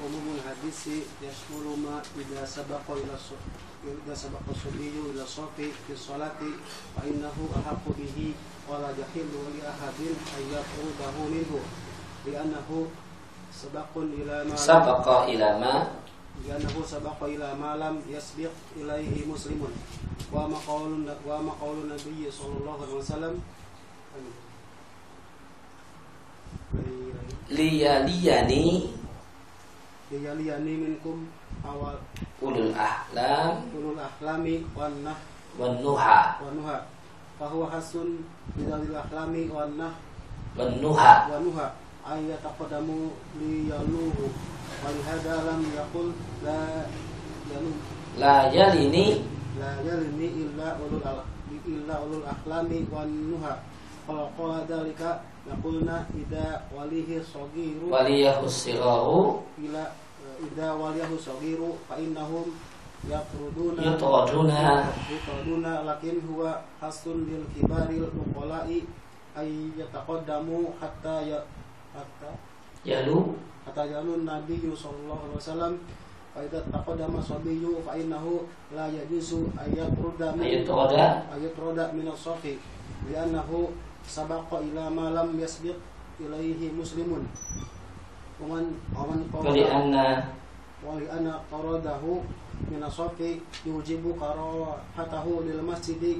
Umumul 0.01 0.41
hadisi 0.41 1.05
yashmulu 1.21 1.77
ma 1.85 2.01
idza 2.17 2.65
sabaqa 2.65 2.97
ila 2.97 3.13
fa 6.97 7.01
innahu 7.05 7.45
ahqqu 7.53 7.93
bihi 7.93 8.33
wa 8.65 8.81
la 8.81 8.89
yahillu 8.97 9.53
li 9.53 9.61
ahadin 9.61 10.17
minhu 12.25 12.33
li'annahu 12.33 12.89
sabaqun 13.53 14.09
ila 14.17 14.41
ma 14.49 14.57
sabaqa 14.57 15.29
ila 15.29 15.61
ma 15.61 15.73
li'annahu 16.41 16.81
sabaqa 16.81 17.29
ila 17.29 17.53
ma 17.53 17.77
lam 17.77 18.01
yasbiq 18.09 18.49
ilaihi 18.81 19.29
muslimun 19.29 19.69
wa 20.33 20.49
maqalun 20.49 21.05
wa 21.05 21.37
maqalun 21.45 21.85
nabiy 21.85 22.25
sallallahu 22.33 22.81
alaihi 22.81 22.97
wasallam 22.97 23.35
liyaliyani 27.53 28.89
liyaliyani 30.09 30.73
minkum 30.81 31.29
awal 31.61 31.93
ulul 32.41 32.73
ahlam 32.73 33.69
ulul 33.77 34.01
ahlami 34.01 34.65
wan 34.73 34.91
nah 35.05 35.17
wan 35.61 35.77
nuha 35.77 36.41
wan 36.41 36.57
nuha 36.57 36.77
fahuwa 37.37 37.69
hasun 37.69 38.25
bidalil 38.57 38.97
ahlami 38.97 39.45
wan 39.53 39.77
nah 39.77 39.93
wan 40.57 40.73
nuha 40.81 41.29
wan 41.29 41.45
nuha 41.45 41.84
ay 42.05 42.29
yataqaddamu 42.29 43.11
liyaluhu 43.41 44.25
wal 44.85 44.99
hada 45.05 45.35
lam 45.49 45.61
yaqul 45.73 46.09
la 46.45 46.85
yalu 47.51 47.71
la 48.21 48.35
yalini. 48.53 49.25
La 49.59 49.81
yalini 49.81 50.27
illa 50.45 50.77
ulul 50.79 51.01
al 51.03 51.25
illa 51.65 51.95
ulul 52.05 52.25
ahlami 52.25 52.85
wan 52.93 53.09
nuha. 53.09 53.57
Kalau 54.05 54.29
qala 54.37 54.61
dalika 54.69 55.25
Naqulna 55.45 56.05
ida 56.13 56.61
walihi 56.73 57.21
sogiru 57.21 57.89
Waliyahu 57.89 58.45
sirahu 58.49 59.45
Ila 59.61 59.93
ida 60.41 60.73
waliyahu 60.73 61.17
sogiru 61.17 61.77
Fa 61.89 61.97
innahum 61.97 62.49
yatruduna 63.05 63.81
Yutraduna 63.81 64.89
Yutraduna 65.09 65.85
lakin 65.85 66.17
huwa 66.25 66.61
hasun 66.81 67.29
lil 67.29 67.45
kibaril 67.53 68.09
uqala'i 68.09 68.85
Ay 69.37 69.69
yataqaddamu 69.77 70.73
hatta 70.81 71.21
ya 71.25 71.41
Hatta 71.95 72.31
Yalu. 72.83 73.33
Hatta 73.63 73.87
jalun 73.87 74.27
Nabi 74.27 74.59
sallallahu 74.67 75.31
alaihi 75.31 75.39
wasallam 75.39 75.73
Fa 76.35 76.43
idza 76.43 76.59
taqaddama 76.67 77.23
sabiyyu 77.23 77.79
fa 77.79 77.95
innahu 77.95 78.43
la 78.75 78.91
yajuzu 78.91 79.47
ayatruda 79.55 80.35
Ayutroda 80.35 81.23
ayatruda 81.31 81.95
min 81.95 82.11
as-safi 82.11 82.59
li'annahu 83.07 83.71
sabaqa 84.03 84.59
ila 84.59 84.91
ma 84.91 85.15
lam 85.15 85.31
yasbiq 85.39 85.79
ilaihi 86.19 86.75
muslimun. 86.75 87.23
Waman 88.43 88.67
waman 88.91 89.23
Wali 89.31 89.63
anna 89.63 90.27
wali 90.83 91.07
anna 91.07 91.39
qaradahu 91.47 92.19
min 92.67 92.83
yujibu 93.65 94.11
karahatahu 94.19 95.47
lil 95.47 95.63
masjidi 95.63 96.19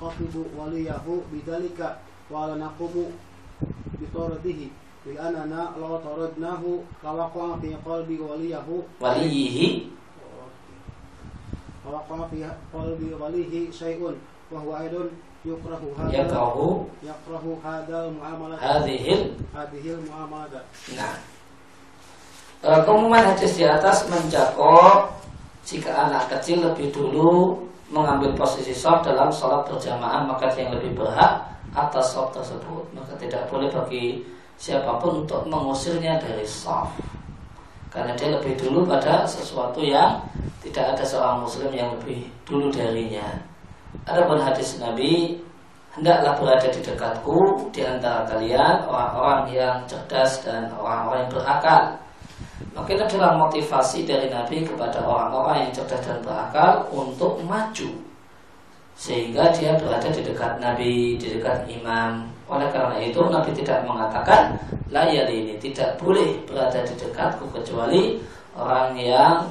ونخاطب 0.20 0.34
وليه 0.58 1.00
بذلك 1.32 1.96
ولا 2.30 2.54
نقوم 2.54 2.94
بطرده 4.00 4.60
لأننا 5.06 5.70
لو 5.80 5.96
طردناه 5.96 6.62
لوقع 7.04 7.56
في 7.60 7.70
قلب 7.86 8.10
وليه 8.20 8.66
Waliyihi 9.00 9.68
لوقع 11.86 12.26
في 12.28 12.44
قلب 12.74 13.00
وليه 13.20 13.70
شيء 13.70 14.00
وهو 14.52 14.76
أيضا 14.76 15.04
يكره 15.46 15.82
هذا 15.98 16.12
Yakrahu 16.12 16.68
يكره 17.02 17.44
هذا 17.64 17.98
المعاملة 18.08 18.56
Hadihil 18.58 19.22
هذه 19.56 19.84
المعاملة 19.96 20.60
Nah 20.98 21.16
e, 22.66 22.68
Keumuman 22.84 23.32
hadis 23.32 23.56
di 23.56 23.64
atas 23.64 24.10
mencakup 24.10 25.14
Jika 25.66 25.90
anak 26.10 26.30
kecil 26.30 26.62
lebih 26.62 26.90
dulu 26.94 27.66
Mengambil 27.91 28.31
posisi 28.33 28.71
soft 28.71 29.03
dalam 29.03 29.27
sholat 29.27 29.67
berjamaah 29.67 30.23
Maka 30.23 30.47
dia 30.55 30.65
yang 30.65 30.79
lebih 30.79 30.95
berhak 30.95 31.43
atas 31.75 32.15
soft 32.15 32.35
tersebut. 32.35 32.83
Maka 32.95 33.13
tidak 33.19 33.47
boleh 33.51 33.67
bagi 33.67 34.23
siapa 34.55 34.95
pun 34.97 35.27
untuk 35.27 35.43
mengusirnya 35.45 36.17
dari 36.17 36.47
soft 36.47 36.95
Karena 37.91 38.15
dia 38.15 38.31
lebih 38.31 38.55
dulu 38.55 38.87
pada 38.87 39.27
sesuatu 39.27 39.83
yang 39.83 40.23
Tidak 40.63 40.95
ada 40.95 41.03
seorang 41.03 41.43
muslim 41.43 41.69
yang 41.75 41.91
lebih 41.99 42.25
dulu 42.47 42.71
darinya. 42.71 43.51
Adapun 44.07 44.39
hadis 44.39 44.79
Nabi 44.79 45.35
hendaklah 45.91 46.39
berada 46.39 46.67
di 46.71 46.79
dekatku 46.79 47.67
di 47.75 47.83
antara 47.83 48.23
kalian 48.23 48.87
orang-orang 48.87 49.51
yang 49.51 49.77
cerdas 49.83 50.39
dan 50.47 50.71
orang-orang 50.79 51.27
yang 51.27 51.31
berakal. 51.35 51.83
Maka 52.71 52.89
ini 52.95 53.03
adalah 53.03 53.37
motivasi 53.37 54.07
dari 54.07 54.31
Nabi 54.31 54.63
kepada 54.63 55.03
orang-orang 55.03 55.67
yang 55.67 55.71
cerdas 55.75 56.01
dan 56.01 56.19
berakal 56.23 56.87
untuk 56.93 57.41
maju 57.43 58.11
sehingga 59.01 59.49
dia 59.49 59.73
berada 59.81 60.13
di 60.13 60.21
dekat 60.21 60.61
Nabi, 60.61 61.17
di 61.17 61.27
dekat 61.39 61.65
imam. 61.65 62.27
Oleh 62.45 62.69
karena 62.69 63.01
itu 63.01 63.17
Nabi 63.17 63.49
tidak 63.55 63.81
mengatakan 63.87 64.53
layar 64.93 65.25
ini 65.25 65.57
tidak 65.57 65.97
boleh 65.97 66.37
berada 66.45 66.85
di 66.85 66.93
dekatku 66.99 67.49
kecuali 67.49 68.21
orang 68.53 68.93
yang 68.99 69.47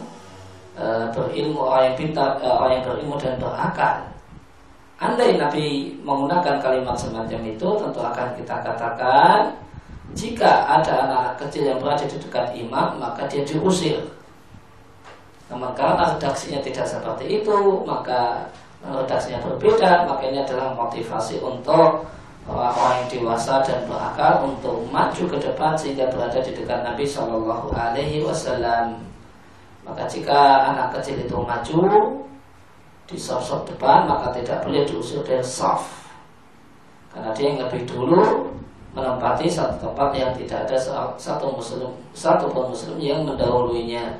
e, 0.78 0.86
berilmu, 1.10 1.66
orang 1.66 1.90
yang 1.90 1.96
pintar, 1.98 2.38
e, 2.38 2.46
orang 2.46 2.78
yang 2.78 2.84
berilmu 2.86 3.16
dan 3.18 3.34
berakal. 3.42 3.96
Andai 5.00 5.40
Nabi 5.40 5.96
menggunakan 6.04 6.60
kalimat 6.60 6.94
semacam 6.94 7.40
itu 7.42 7.68
tentu 7.80 8.00
akan 8.04 8.28
kita 8.36 8.54
katakan 8.60 9.50
jika 10.14 10.66
ada 10.66 11.06
anak 11.06 11.38
kecil 11.38 11.70
yang 11.70 11.78
berada 11.78 12.02
di 12.02 12.18
dekat 12.18 12.50
imam 12.56 12.98
maka 12.98 13.26
dia 13.30 13.46
diusir. 13.46 14.02
Namun 15.50 15.74
karena 15.74 16.14
redaksinya 16.14 16.62
tidak 16.62 16.86
seperti 16.86 17.42
itu, 17.42 17.82
maka 17.82 18.46
redaksinya 18.86 19.42
berbeda, 19.42 20.06
maka 20.06 20.22
ini 20.30 20.38
adalah 20.46 20.70
motivasi 20.78 21.42
untuk 21.42 22.06
orang-orang 22.46 23.02
yang 23.02 23.08
dewasa 23.10 23.58
dan 23.66 23.82
berakal 23.86 24.46
untuk 24.46 24.86
maju 24.90 25.22
ke 25.26 25.38
depan 25.42 25.74
sehingga 25.74 26.06
berada 26.10 26.38
di 26.38 26.54
dekat 26.54 26.86
Nabi 26.86 27.02
Shallallahu 27.02 27.74
Alaihi 27.74 28.22
Wasallam. 28.22 29.02
Maka 29.82 30.06
jika 30.06 30.70
anak 30.70 30.94
kecil 30.98 31.18
itu 31.18 31.34
maju 31.34 31.80
di 33.10 33.18
sosok 33.18 33.66
depan, 33.74 34.06
maka 34.06 34.30
tidak 34.30 34.62
boleh 34.62 34.86
diusir 34.86 35.18
dari 35.26 35.42
soft, 35.42 35.90
karena 37.10 37.34
dia 37.34 37.46
yang 37.50 37.66
lebih 37.66 37.82
dulu 37.90 38.54
menempati 38.90 39.46
satu 39.46 39.86
tempat 39.86 40.10
yang 40.16 40.32
tidak 40.34 40.66
ada 40.66 40.76
satu 41.14 41.46
muslim 41.54 41.90
satu 42.14 42.50
pun 42.50 42.74
muslim 42.74 42.98
yang 42.98 43.22
mendahulunya 43.22 44.18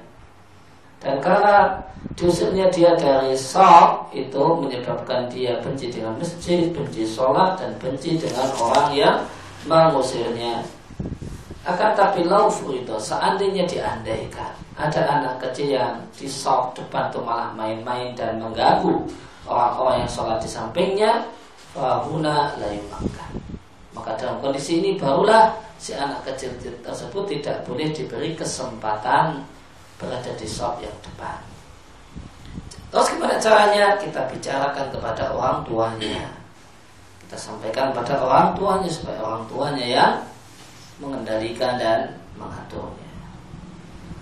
dan 1.01 1.17
karena 1.25 1.81
dusirnya 2.13 2.69
dia 2.69 2.93
dari 2.93 3.33
sok 3.33 4.13
itu 4.13 4.45
menyebabkan 4.61 5.33
dia 5.33 5.57
benci 5.65 5.89
dengan 5.89 6.13
masjid, 6.21 6.69
benci 6.69 7.09
sholat 7.09 7.57
dan 7.57 7.73
benci 7.81 8.21
dengan 8.21 8.45
orang 8.61 8.93
yang 8.93 9.17
mengusirnya. 9.65 10.61
Akan 11.65 11.97
tapi 11.97 12.25
laufu 12.29 12.77
itu 12.77 12.97
seandainya 13.01 13.65
diandaikan 13.65 14.53
ada 14.77 15.01
anak 15.09 15.41
kecil 15.45 15.77
yang 15.77 15.97
di 16.13 16.29
sok 16.29 16.77
depan 16.77 17.09
itu 17.13 17.21
malah 17.21 17.53
main-main 17.57 18.13
dan 18.13 18.41
mengganggu 18.41 19.05
orang-orang 19.49 20.05
yang 20.05 20.11
sholat 20.13 20.41
di 20.41 20.49
sampingnya, 20.49 21.25
fahuna 21.73 22.57
layu 22.61 22.81
makan. 22.93 23.50
Maka 23.91 24.15
dalam 24.15 24.39
kondisi 24.39 24.79
ini 24.79 24.95
barulah 24.95 25.51
si 25.81 25.97
anak 25.97 26.23
kecil 26.23 26.55
tersebut 26.85 27.27
tidak 27.27 27.67
boleh 27.67 27.91
diberi 27.91 28.39
kesempatan 28.39 29.43
berada 29.99 30.33
di 30.39 30.47
shop 30.47 30.79
yang 30.79 30.95
depan. 31.03 31.39
Terus 32.91 33.07
gimana 33.15 33.39
caranya? 33.39 33.95
Kita 33.99 34.27
bicarakan 34.27 34.87
kepada 34.91 35.31
orang 35.31 35.63
tuanya. 35.63 36.27
Kita 37.23 37.37
sampaikan 37.39 37.95
pada 37.95 38.19
orang 38.19 38.59
tuanya 38.59 38.91
supaya 38.91 39.23
orang 39.23 39.47
tuanya 39.47 39.87
yang 39.87 40.13
mengendalikan 40.99 41.79
dan 41.79 42.19
mengaturnya. 42.35 43.11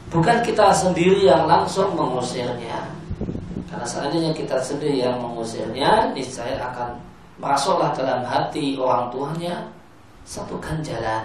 Bukan 0.08 0.40
kita 0.44 0.72
sendiri 0.72 1.24
yang 1.24 1.48
langsung 1.48 1.96
mengusirnya. 1.96 2.88
Karena 3.68 3.84
seandainya 3.84 4.32
kita 4.32 4.56
sendiri 4.60 5.04
yang 5.04 5.20
mengusirnya, 5.20 6.12
niscaya 6.16 6.56
akan 6.72 6.96
masuklah 7.38 7.94
dalam 7.94 8.26
hati 8.26 8.74
orang 8.74 9.08
tuanya 9.14 9.66
satu 10.26 10.58
jalan. 10.82 11.24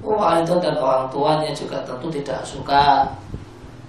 Orang 0.00 0.42
itu 0.42 0.54
dan 0.58 0.74
orang 0.80 1.06
tuanya 1.12 1.52
juga 1.52 1.84
tentu 1.84 2.08
tidak 2.08 2.40
suka 2.42 3.04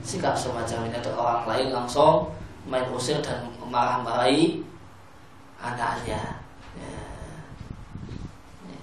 sikap 0.08 0.36
semacam 0.40 0.88
ini 0.88 0.96
ada 0.96 1.12
orang 1.20 1.44
lain 1.48 1.68
langsung 1.76 2.32
main 2.68 2.88
usir 2.96 3.20
dan 3.20 3.44
marah-marahi 3.68 4.64
anaknya 5.60 6.16
ya. 6.16 6.96
Ya. 8.64 8.80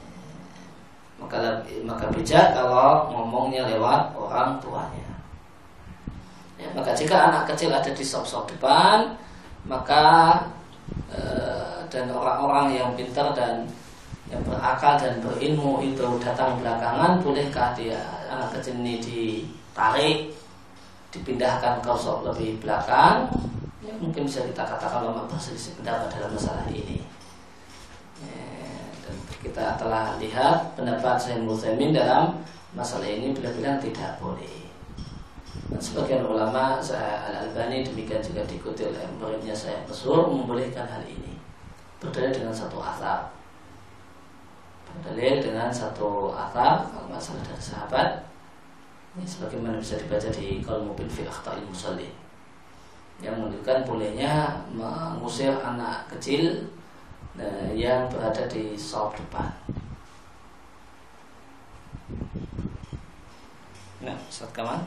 maka 1.16 1.64
maka 1.88 2.04
bijak 2.12 2.52
kalau 2.52 3.08
ngomongnya 3.08 3.64
lewat 3.72 4.12
orang 4.12 4.60
tuanya 4.60 5.08
ya, 6.60 6.68
maka 6.76 6.92
jika 6.92 7.32
anak 7.32 7.48
kecil 7.48 7.72
ada 7.72 7.88
di 7.88 8.04
sok-sok 8.04 8.52
depan 8.52 9.16
maka 9.64 10.36
eh, 11.08 11.73
dan 11.94 12.10
orang-orang 12.10 12.74
yang 12.74 12.90
pintar 12.98 13.30
dan 13.38 13.62
yang 14.26 14.42
berakal 14.42 14.98
dan 14.98 15.22
berilmu 15.22 15.78
itu 15.78 16.02
datang 16.18 16.58
belakangan 16.58 17.22
bolehkah 17.22 17.70
dia 17.78 18.02
anak 18.26 18.58
kecil 18.58 18.82
ini 18.82 18.98
ditarik 18.98 20.34
dipindahkan 21.14 21.78
ke 21.78 21.92
sop 21.94 22.26
lebih 22.26 22.58
belakang. 22.58 23.30
Ya 23.78 23.94
mungkin 24.02 24.26
bisa 24.26 24.42
kita 24.42 24.66
katakan 24.66 25.06
lama 25.06 25.30
berselisih 25.30 25.78
pendapat 25.78 26.10
dalam 26.10 26.34
masalah 26.34 26.66
ini. 26.72 27.06
Ya, 28.18 28.80
dan 29.06 29.14
kita 29.38 29.78
telah 29.78 30.18
lihat 30.18 30.74
pendapat 30.74 31.14
saya 31.20 31.38
Muslimin 31.38 31.94
dalam 31.94 32.42
masalah 32.74 33.06
ini 33.06 33.30
bila 33.30 33.54
bilang 33.54 33.78
tidak 33.78 34.18
boleh. 34.18 34.66
Dan 35.70 35.78
sebagian 35.78 36.26
ulama 36.26 36.82
saya 36.82 37.22
Al 37.28 37.34
Albani 37.46 37.86
demikian 37.86 38.18
juga 38.18 38.42
diikuti 38.48 38.82
oleh 38.82 39.04
muridnya 39.20 39.54
saya 39.54 39.78
Mesur 39.86 40.26
membolehkan 40.26 40.88
hal 40.90 41.04
ini 41.06 41.33
berdalil 42.03 42.31
dengan 42.31 42.55
satu 42.55 42.77
asal 42.79 43.29
berdalil 44.89 45.43
dengan 45.43 45.69
satu 45.69 46.33
asal 46.33 46.87
kalau 46.87 47.07
masalah 47.11 47.43
dari 47.45 47.61
sahabat 47.61 48.09
ini 49.17 49.25
sebagaimana 49.25 49.81
bisa 49.81 49.99
dibaca 49.99 50.29
di 50.31 50.63
kalau 50.63 50.93
mobil 50.93 51.09
fi 51.09 51.27
akhta'il 51.27 51.65
musalli 51.65 52.09
yang 53.19 53.35
menunjukkan 53.35 53.83
bolehnya 53.83 54.63
mengusir 54.71 55.51
anak 55.59 56.07
kecil 56.07 56.71
eh, 57.35 57.75
yang 57.75 58.07
berada 58.07 58.47
di 58.47 58.79
sop 58.79 59.11
depan. 59.19 59.51
Nah, 63.99 64.15
Ustaz 64.31 64.47
Kamal. 64.55 64.79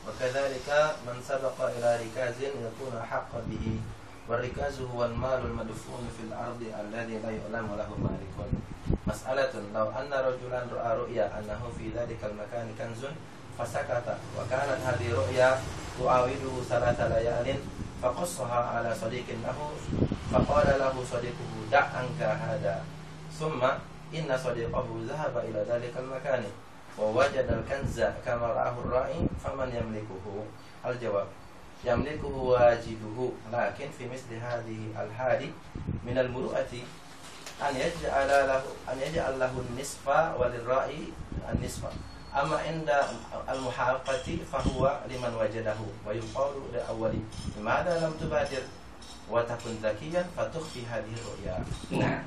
وكذلك 0.00 0.68
من 1.06 1.16
سبق 1.20 1.56
إلى 1.60 1.88
ركاز 2.08 2.36
يكون 2.40 2.94
حقا 3.10 3.40
به 3.46 3.66
والركاز 4.28 4.80
هو 4.80 5.04
المال 5.04 5.40
المدفون 5.44 6.08
في 6.16 6.22
الأرض 6.28 6.62
الذي 6.80 7.18
لا 7.18 7.30
يعلم 7.30 7.68
له 7.78 7.90
مالك 8.02 8.34
مسألة 9.06 9.52
لو 9.74 9.86
أن 9.90 10.12
رجلا 10.12 10.60
رأى 10.72 10.96
رؤيا 10.98 11.38
أنه 11.38 11.60
في 11.78 11.90
ذلك 11.98 12.18
المكان 12.24 12.74
كنز 12.78 13.02
فسكت 13.58 14.16
وكانت 14.38 14.80
هذه 14.86 15.14
رؤيا 15.14 15.58
تعاوده 15.98 16.54
ثلاث 16.68 17.00
ليال 17.00 17.58
فقصها 18.02 18.60
على 18.64 18.94
صديق 18.94 19.24
له 19.44 19.58
فقال 20.32 20.78
له 20.78 21.04
صديقه 21.12 21.50
دع 21.72 21.84
عنك 21.84 22.22
هذا 22.22 22.84
ثم 23.38 23.62
إن 24.14 24.38
صديقه 24.38 24.86
ذهب 25.08 25.38
إلى 25.38 25.64
ذلك 25.68 25.94
المكان 25.98 26.44
ووجد 26.98 27.46
الكنز 27.50 28.00
كما 28.26 28.46
رآه 28.46 28.74
الرائي 28.84 29.26
فمن 29.44 29.68
يملكه 29.68 30.24
الجواب 30.86 31.26
yamliku 31.85 32.27
wajibuhu. 32.57 33.31
Lakin 33.53 33.93
fi 33.93 34.09
misli 34.09 34.41
hadhihi 34.41 34.91
al-hadi 34.97 35.53
min 36.01 36.17
al-muru'ati 36.17 36.81
an 37.61 37.71
yaj'ala 37.77 38.49
lahu 38.49 38.73
an 38.89 38.97
yaj'al 38.99 39.37
lahu 39.37 39.61
nisfa 39.77 40.33
wa 40.35 40.49
lirra'i 40.49 41.13
an-nisfa 41.45 41.93
amma 42.35 42.59
inda 42.67 43.07
al-muhaqqati 43.47 44.43
fa 44.43 44.59
huwa 44.65 44.99
liman 45.07 45.31
wajadahu. 45.39 45.87
Wa 46.03 46.11
yuqalu 46.11 46.73
li 46.73 46.81
awwali 46.89 47.21
madha 47.63 47.95
lam 48.01 48.11
tubadir 48.19 48.65
wa 49.31 49.39
takun 49.47 49.77
zakiyan 49.79 50.25
fa 50.35 50.43
tukhfi 50.51 50.83
hadhihi 50.83 51.15
ru'ya. 51.21 51.55
Nah. 51.95 52.19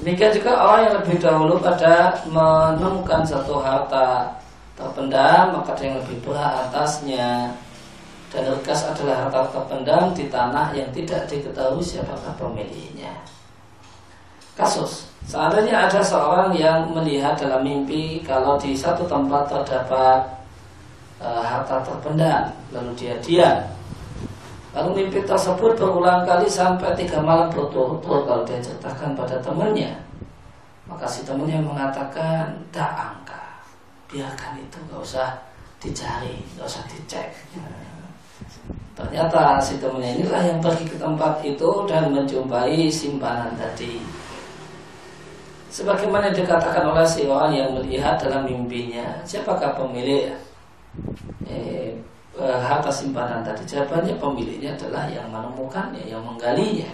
Demikian 0.00 0.30
juga 0.30 0.54
orang 0.54 0.80
yang 0.86 0.94
lebih 1.02 1.16
dahulu 1.18 1.54
pada 1.58 2.14
menemukan 2.30 3.26
satu 3.26 3.58
harta 3.58 4.38
terpendam 4.78 5.50
maka 5.50 5.74
ada 5.74 5.82
yang 5.82 5.96
lebih 5.98 6.16
berhak 6.22 6.52
atasnya 6.70 7.50
dan 8.30 8.46
rekas 8.46 8.86
adalah 8.86 9.26
harta 9.26 9.50
terpendam 9.50 10.14
di 10.14 10.30
tanah 10.30 10.70
yang 10.72 10.88
tidak 10.94 11.26
diketahui 11.26 11.82
siapakah 11.82 12.32
pemiliknya. 12.38 13.10
Kasus 14.54 15.10
Seandainya 15.30 15.86
ada 15.86 16.00
seorang 16.00 16.50
yang 16.56 16.90
melihat 16.90 17.36
dalam 17.36 17.60
mimpi 17.62 18.24
kalau 18.24 18.56
di 18.56 18.72
satu 18.72 19.04
tempat 19.04 19.46
terdapat 19.46 20.26
e, 21.20 21.28
harta 21.28 21.84
terpendam, 21.86 22.50
lalu 22.74 22.90
dia 22.98 23.14
diam. 23.22 23.62
Lalu 24.74 25.06
mimpi 25.06 25.22
tersebut 25.22 25.78
berulang 25.78 26.26
kali 26.26 26.50
sampai 26.50 26.98
tiga 26.98 27.22
malam 27.22 27.46
berturut-turut 27.46 28.26
kalau 28.26 28.42
dia 28.42 28.58
ceritakan 28.58 29.14
pada 29.14 29.38
temannya. 29.38 29.92
Maka 30.90 31.06
si 31.06 31.22
temannya 31.22 31.62
mengatakan, 31.62 32.50
tak 32.74 32.90
angka, 32.90 33.62
biarkan 34.10 34.58
itu, 34.58 34.78
nggak 34.90 34.98
usah 34.98 35.38
dicari, 35.78 36.42
nggak 36.58 36.66
usah 36.66 36.82
dicek. 36.90 37.30
Ternyata 39.00 39.56
si 39.56 39.80
temannya 39.80 40.20
inilah 40.20 40.42
yang 40.44 40.60
pergi 40.60 40.84
ke 40.84 41.00
tempat 41.00 41.40
itu 41.40 41.70
dan 41.88 42.12
menjumpai 42.12 42.92
simpanan 42.92 43.56
tadi. 43.56 43.96
Sebagaimana 45.72 46.28
dikatakan 46.34 46.92
oleh 46.92 47.06
si 47.08 47.24
orang 47.24 47.56
yang 47.56 47.70
melihat 47.72 48.20
dalam 48.20 48.44
mimpinya, 48.44 49.24
siapakah 49.24 49.72
pemilik 49.72 50.28
eh, 51.48 51.96
eh, 52.36 52.58
harta 52.60 52.92
simpanan 52.92 53.40
tadi? 53.40 53.64
Jawabannya 53.64 54.20
pemiliknya 54.20 54.76
adalah 54.76 55.08
yang 55.08 55.30
menemukannya, 55.32 56.04
yang 56.04 56.20
menggalinya. 56.20 56.90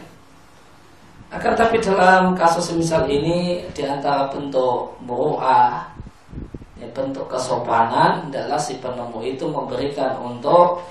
Akan 1.27 1.59
tapi 1.59 1.83
dalam 1.83 2.38
kasus 2.38 2.71
misal 2.79 3.11
ini 3.11 3.66
di 3.75 3.83
antara 3.83 4.31
bentuk 4.31 4.95
mu'ah 5.03 5.90
ya, 6.79 6.87
bentuk 6.95 7.27
kesopanan 7.27 8.31
adalah 8.31 8.61
si 8.61 8.79
penemu 8.79 9.19
itu 9.27 9.42
memberikan 9.51 10.14
untuk 10.23 10.87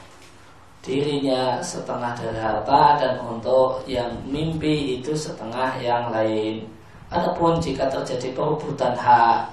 dirinya 0.86 1.58
setengah 1.66 2.14
dari 2.14 2.38
harta 2.38 3.02
dan 3.02 3.18
untuk 3.26 3.82
yang 3.90 4.14
mimpi 4.30 5.02
itu 5.02 5.18
setengah 5.18 5.82
yang 5.82 6.14
lain. 6.14 6.62
Adapun 7.10 7.58
jika 7.58 7.90
terjadi 7.90 8.38
perebutan 8.38 8.94
hak, 8.94 9.50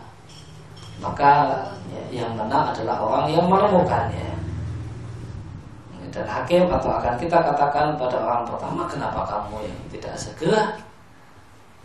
maka 1.01 1.65
ya, 1.89 2.21
yang 2.21 2.37
menang 2.37 2.69
adalah 2.77 3.01
orang 3.01 3.27
yang 3.33 3.49
menemukannya. 3.49 4.29
dan 6.13 6.29
hakim 6.29 6.69
atau 6.69 6.93
akan 6.93 7.17
kita 7.17 7.41
katakan 7.41 7.97
pada 7.97 8.21
orang 8.21 8.45
pertama 8.45 8.85
kenapa 8.85 9.25
kamu 9.25 9.65
yang 9.65 9.81
tidak 9.89 10.13
segera 10.13 10.77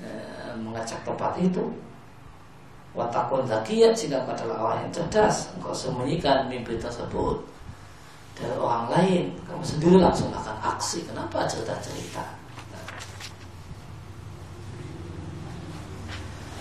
eh, 0.04 0.52
mengecek 0.60 1.00
tempat 1.08 1.32
itu 1.40 1.64
watakun 2.92 3.48
zakiyat 3.48 3.96
jika 3.96 4.28
adalah 4.28 4.68
orang 4.68 4.84
yang 4.84 4.92
cerdas 5.00 5.48
engkau 5.56 5.72
sembunyikan 5.72 6.52
mimpi 6.52 6.76
tersebut 6.76 7.40
dari 8.38 8.58
orang 8.58 8.86
lain. 8.93 9.23
Kamu 9.50 9.63
sendiri 9.65 9.97
langsung 9.97 10.30
akan 10.30 10.58
aksi. 10.78 11.04
Kenapa 11.10 11.50
cerita-cerita 11.50 12.47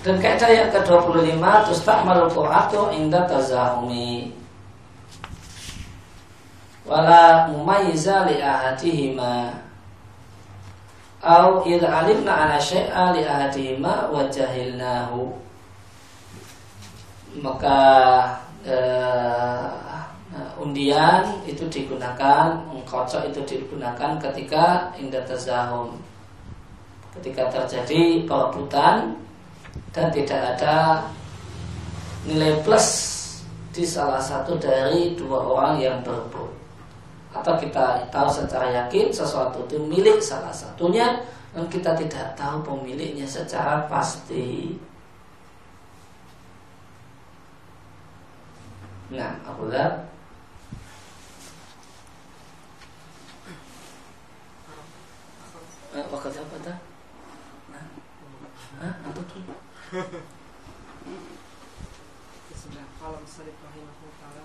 dan 0.07 0.23
kaidah 0.23 0.51
yang 0.55 0.71
ke-25 0.71 1.43
tustakmalu 1.67 2.31
qur'atu 2.31 2.95
inda 2.95 3.27
tazahumi. 3.27 4.31
Wala 6.87 7.51
mumayyiza 7.51 8.31
li 8.31 8.39
ahadihima. 8.39 9.51
Au 11.27 11.67
idza 11.67 11.91
alimna 11.91 12.31
ana 12.31 12.55
syai'a 12.55 13.19
li 13.19 13.27
ahadihima 13.27 14.07
wa 14.15 14.23
jahilnahu. 14.31 15.35
Maka 17.43 17.83
uh, 18.63 19.67
undian 20.57 21.41
itu 21.45 21.69
digunakan 21.69 22.57
kocok 22.87 23.29
itu 23.35 23.41
digunakan 23.45 24.17
ketika 24.23 24.95
indah 24.97 25.21
tazahum 25.27 25.99
ketika 27.19 27.49
terjadi 27.49 28.23
perebutan 28.29 29.17
dan 29.91 30.13
tidak 30.13 30.41
ada 30.57 31.09
nilai 32.29 32.61
plus 32.61 33.17
di 33.73 33.85
salah 33.85 34.21
satu 34.21 34.57
dari 34.57 35.13
dua 35.17 35.41
orang 35.41 35.81
yang 35.81 35.97
berebut. 36.01 36.49
Atau 37.33 37.57
kita 37.61 38.09
tahu 38.09 38.29
secara 38.33 38.73
yakin 38.85 39.13
sesuatu 39.13 39.61
itu 39.69 39.77
milik 39.85 40.21
salah 40.25 40.53
satunya 40.53 41.21
dan 41.53 41.69
kita 41.69 41.93
tidak 41.97 42.33
tahu 42.37 42.65
pemiliknya 42.65 43.29
secara 43.29 43.85
pasti. 43.89 44.77
Nah, 49.13 49.33
aku 49.45 49.69
lihat 49.73 50.05
Waktu 55.97 56.29
apa 56.29 56.57
dah? 56.61 56.79
Hah? 58.77 58.93
Apa 59.09 59.21
tuh? 59.33 59.41
Bismillah. 59.97 60.21
Kalau 63.01 63.17
misalnya 63.25 63.57
rahimahullah 63.65 64.17
taala 64.21 64.45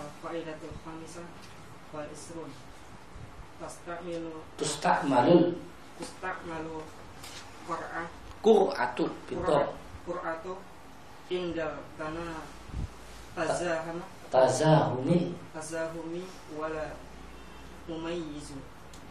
al-qaidatul 0.00 0.72
khamisah 0.80 1.28
wal 1.92 2.08
isrun. 2.08 2.48
Tastamilu 3.60 4.40
Tustakmalul 4.56 5.60
tustamalu 6.00 6.80
qur'ah. 7.68 8.08
Qur'atu 8.40 9.04
Pintar 9.28 9.76
qur'atu 10.08 10.56
indal 11.28 11.84
tanah 12.00 12.48
tazahama. 13.36 14.08
Tazahumi. 14.32 15.36
Tazahumi 15.52 16.24
wala 16.56 16.96
mumayyizu. 17.84 18.56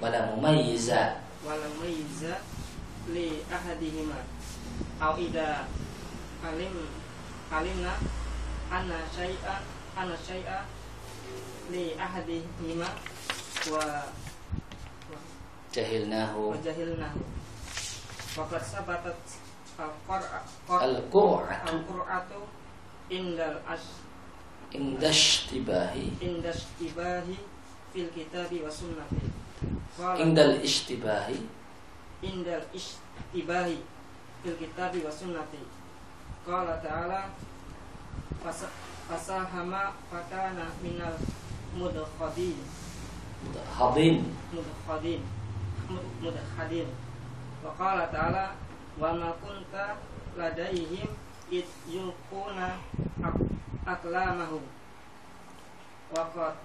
Wala 0.01 0.33
mumayyiza. 0.33 1.21
Wala 1.45 1.69
mumayyiza 1.77 2.41
li 3.13 3.45
ahadihima 3.53 4.17
au 5.01 5.13
ida 5.19 5.67
alim 6.43 6.75
alimna 7.51 7.93
anna 8.71 8.97
syai'an 9.15 9.61
anna 9.97 10.15
syai'a 10.17 10.65
li 11.71 11.93
ahadihima 11.99 12.87
wa 13.71 13.83
Jahilnahu. 15.73 16.53
Wajahilnahu 16.53 17.21
Waqad 18.37 18.61
sabatat 18.61 19.17
al-qur'a 19.77 20.41
qur- 20.69 21.49
Al-Qur'atu. 21.49 22.41
indal 23.09 23.57
ash 23.65 24.01
Indashtibahi 24.73 26.17
indas 26.21 26.65
tibahi 26.81 27.37
fil 27.93 28.09
kitabi 28.09 28.61
wa 28.65 28.69
sunnati. 28.73 29.21
Indal 30.17 30.57
ishtibahi 30.65 31.45
indal 32.25 32.65
istibahi 32.73 33.77
fil 34.43 34.55
kitabi 34.59 34.99
wa 35.03 35.11
sunnati. 35.11 35.63
Qala 36.43 36.75
ta'ala 36.83 37.31
fasa- 38.43 38.71
fasahama 39.07 39.95
fakana 40.11 40.67
minal 40.83 41.15
mudkhadin. 41.79 42.59
Hadin 43.79 44.35
mudkhadin. 44.51 45.21
Mud- 45.87 46.11
mudkhadin. 46.21 46.87
Wa 47.63 47.71
qala 47.79 48.11
ta'ala 48.11 48.55
wa 48.99 49.09
ma 49.15 49.31
kunta 49.39 49.97
ladaihim 50.37 51.07
id 51.51 51.67
yulquna 51.87 52.75
ak- 53.23 53.47
aklamahum 53.87 54.63
wa 56.13 56.23
qad 56.35 56.55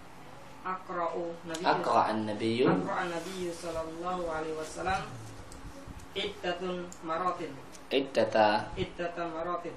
aqra'u 0.66 1.32
nabiyyu 1.48 1.68
Akra'an 1.72 2.18
nabiyyu 2.28 2.66
Aqra'an 2.68 3.08
Nabi 3.08 3.48
sallallahu 3.48 4.28
alaihi 4.28 4.56
wasallam 4.58 5.02
iddatun 6.14 6.86
maratin 7.04 7.52
Iddata. 7.88 8.68
Iddata 8.76 9.22
maratin 9.32 9.72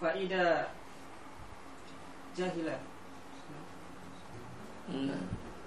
fa 0.00 0.08
ida 0.16 0.72
jahila. 2.32 2.76
Nah, 4.88 5.20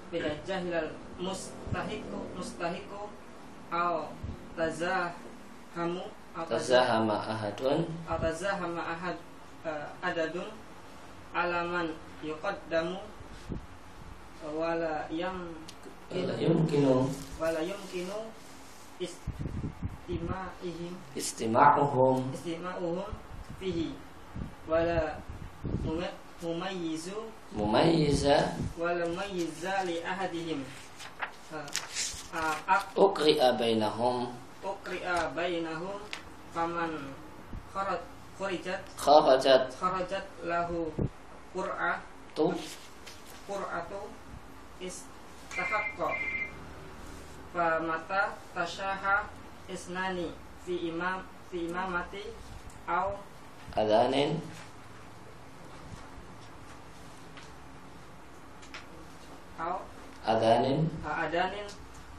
ida 0.10 0.34
jahilal 0.42 0.90
mustahiku 1.22 2.20
mustahiku 2.34 3.06
au 3.70 4.10
tazahamu 4.58 6.04
au 6.34 6.46
Tazahama 6.50 7.22
ahadun. 7.22 7.86
Au 8.10 8.18
tazahama 8.18 8.82
ahad 8.82 9.18
eh, 9.70 9.86
adadun 10.02 10.50
alaman 11.38 11.94
yuqaddamu 12.26 12.98
wala 14.58 15.06
yam 15.14 15.54
Wala 16.14 16.34
yumkinu 16.38 17.10
wala 17.42 17.62
yumkinu 17.62 18.18
istima'ihim 19.04 20.94
Istima'uhum. 21.16 22.32
Istima'uhum 22.34 23.10
fihi. 23.60 23.88
Wala 24.70 25.20
muma- 25.86 26.16
mumayyizu 26.44 27.20
Mumayyiza. 27.54 28.58
Wala 28.80 29.06
mumayyiza 29.06 29.84
li 29.88 30.02
ahadihim. 30.04 30.64
Ukri'a 32.98 33.54
bainahum. 33.60 34.34
Ukri'a 34.66 35.30
bainahum. 35.36 36.00
Faman 36.54 37.14
kharat 37.74 38.02
kharijat 38.38 38.82
Kharajat. 38.98 39.74
Kharajat 39.78 40.26
lahu 40.46 40.90
qur'a. 41.54 42.02
Tu. 42.38 42.50
Qur'atu 43.50 44.02
istahaqqa 44.82 46.08
mata 47.54 48.34
tashaha 48.56 49.30
isnani 49.70 50.32
fi 50.66 50.76
imam 50.90 51.22
fi 51.52 51.58
imamati 51.70 52.24
au 52.88 53.18
Adhanin 53.78 54.42
au 59.60 59.80
Adhanin 60.26 60.90
adanin 61.06 61.68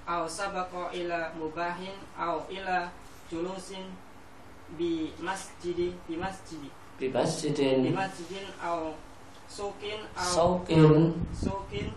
au 0.06 0.28
sabaqa 0.28 0.92
ila 0.94 1.32
mubahin 1.38 1.96
au 2.20 2.42
ila 2.50 2.90
julusin 3.30 3.90
bi 4.78 5.10
masjidi 5.18 5.94
bi 6.08 6.16
masjidi. 6.16 6.70
Bi 6.98 7.08
bi 7.08 7.12
masjidin 7.14 7.90
masjidin 7.94 8.46
au 8.62 8.94
sukin 9.48 10.00
au 10.16 10.24
Saukin 10.34 11.14
sukin 11.34 11.90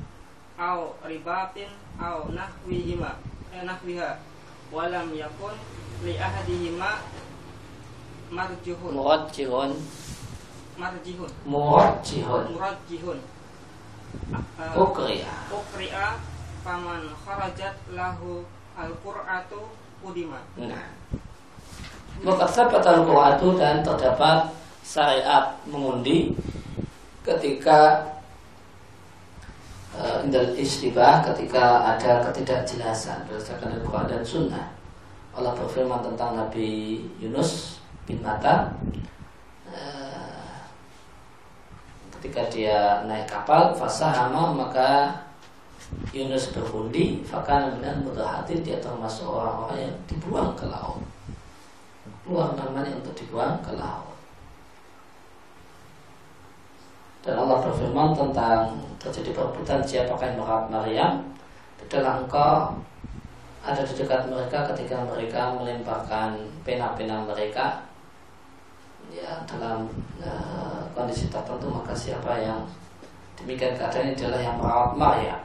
au 0.57 0.97
ribatin 1.05 1.69
au 2.01 2.29
nahwihima 2.33 3.15
eh, 3.53 3.61
nahwiha 3.63 4.17
walam 4.73 5.13
yakun 5.13 5.53
li 6.03 6.17
ahadihima 6.17 7.01
marjuhun. 8.33 8.91
Murajjihun 8.93 9.71
marjihun 10.77 11.31
Murajjihun 11.45 12.43
murajjihun. 12.53 13.19
Ah, 14.31 14.71
Ukri'a. 14.77 15.35
ukri'a 15.51 16.15
faman 16.63 17.11
kharajat 17.25 17.75
lahu 17.93 18.45
al-qur'atu 18.77 19.61
udima 20.05 20.39
Nah. 20.57 20.85
Maka 22.25 22.49
sahabat 22.49 22.81
al-Qur'atu 22.81 23.57
dan 23.61 23.85
terdapat 23.85 24.49
syariat 24.81 25.53
mengundi 25.69 26.33
ketika 27.21 28.01
uh, 28.01 28.16
indal 29.97 30.53
istibah 30.53 31.25
ketika 31.25 31.95
ada 31.95 32.21
ketidakjelasan 32.29 33.25
berdasarkan 33.25 33.81
Al-Quran 33.81 34.05
dan 34.05 34.21
Sunnah. 34.21 34.65
Allah 35.33 35.53
berfirman 35.53 36.01
tentang 36.01 36.37
Nabi 36.37 37.01
Yunus 37.21 37.81
bin 38.05 38.21
Mata 38.21 38.73
eh, 39.69 40.57
ketika 42.17 42.49
dia 42.49 43.05
naik 43.05 43.29
kapal 43.29 43.73
fasahama 43.73 44.53
maka 44.53 45.13
Yunus 46.13 46.53
berundi 46.53 47.21
fakana 47.25 47.73
dengan 47.77 48.05
hati 48.21 48.59
dia 48.61 48.77
termasuk 48.81 49.29
orang-orang 49.29 49.89
yang 49.89 49.95
dibuang 50.09 50.51
ke 50.53 50.65
laut. 50.69 51.01
Keluar 52.27 52.53
namanya 52.59 52.91
untuk 52.99 53.15
dibuang 53.15 53.61
ke 53.63 53.71
laut 53.73 54.06
dan 57.27 57.43
Allah 57.43 57.59
berfirman 57.59 58.15
tentang 58.15 58.71
terjadi 59.03 59.35
perebutan 59.35 59.83
siapakah 59.83 60.31
yang 60.31 60.39
merawat 60.39 60.65
Maryam? 60.71 61.13
Adalah 61.83 62.23
engkau 62.23 62.71
ada 63.67 63.83
di 63.83 63.93
dekat 63.99 64.31
mereka 64.31 64.63
ketika 64.71 65.03
mereka 65.03 65.51
melemparkan 65.59 66.39
pena-pena 66.63 67.27
mereka. 67.27 67.83
Ya 69.11 69.43
dalam 69.43 69.91
uh, 70.23 70.87
kondisi 70.95 71.27
tertentu 71.27 71.67
maka 71.67 71.91
siapa 71.91 72.39
yang 72.39 72.63
demikian 73.35 73.75
keadaannya 73.75 74.15
adalah 74.15 74.39
yang 74.39 74.55
merawat 74.55 74.91
Maryam. 74.95 75.41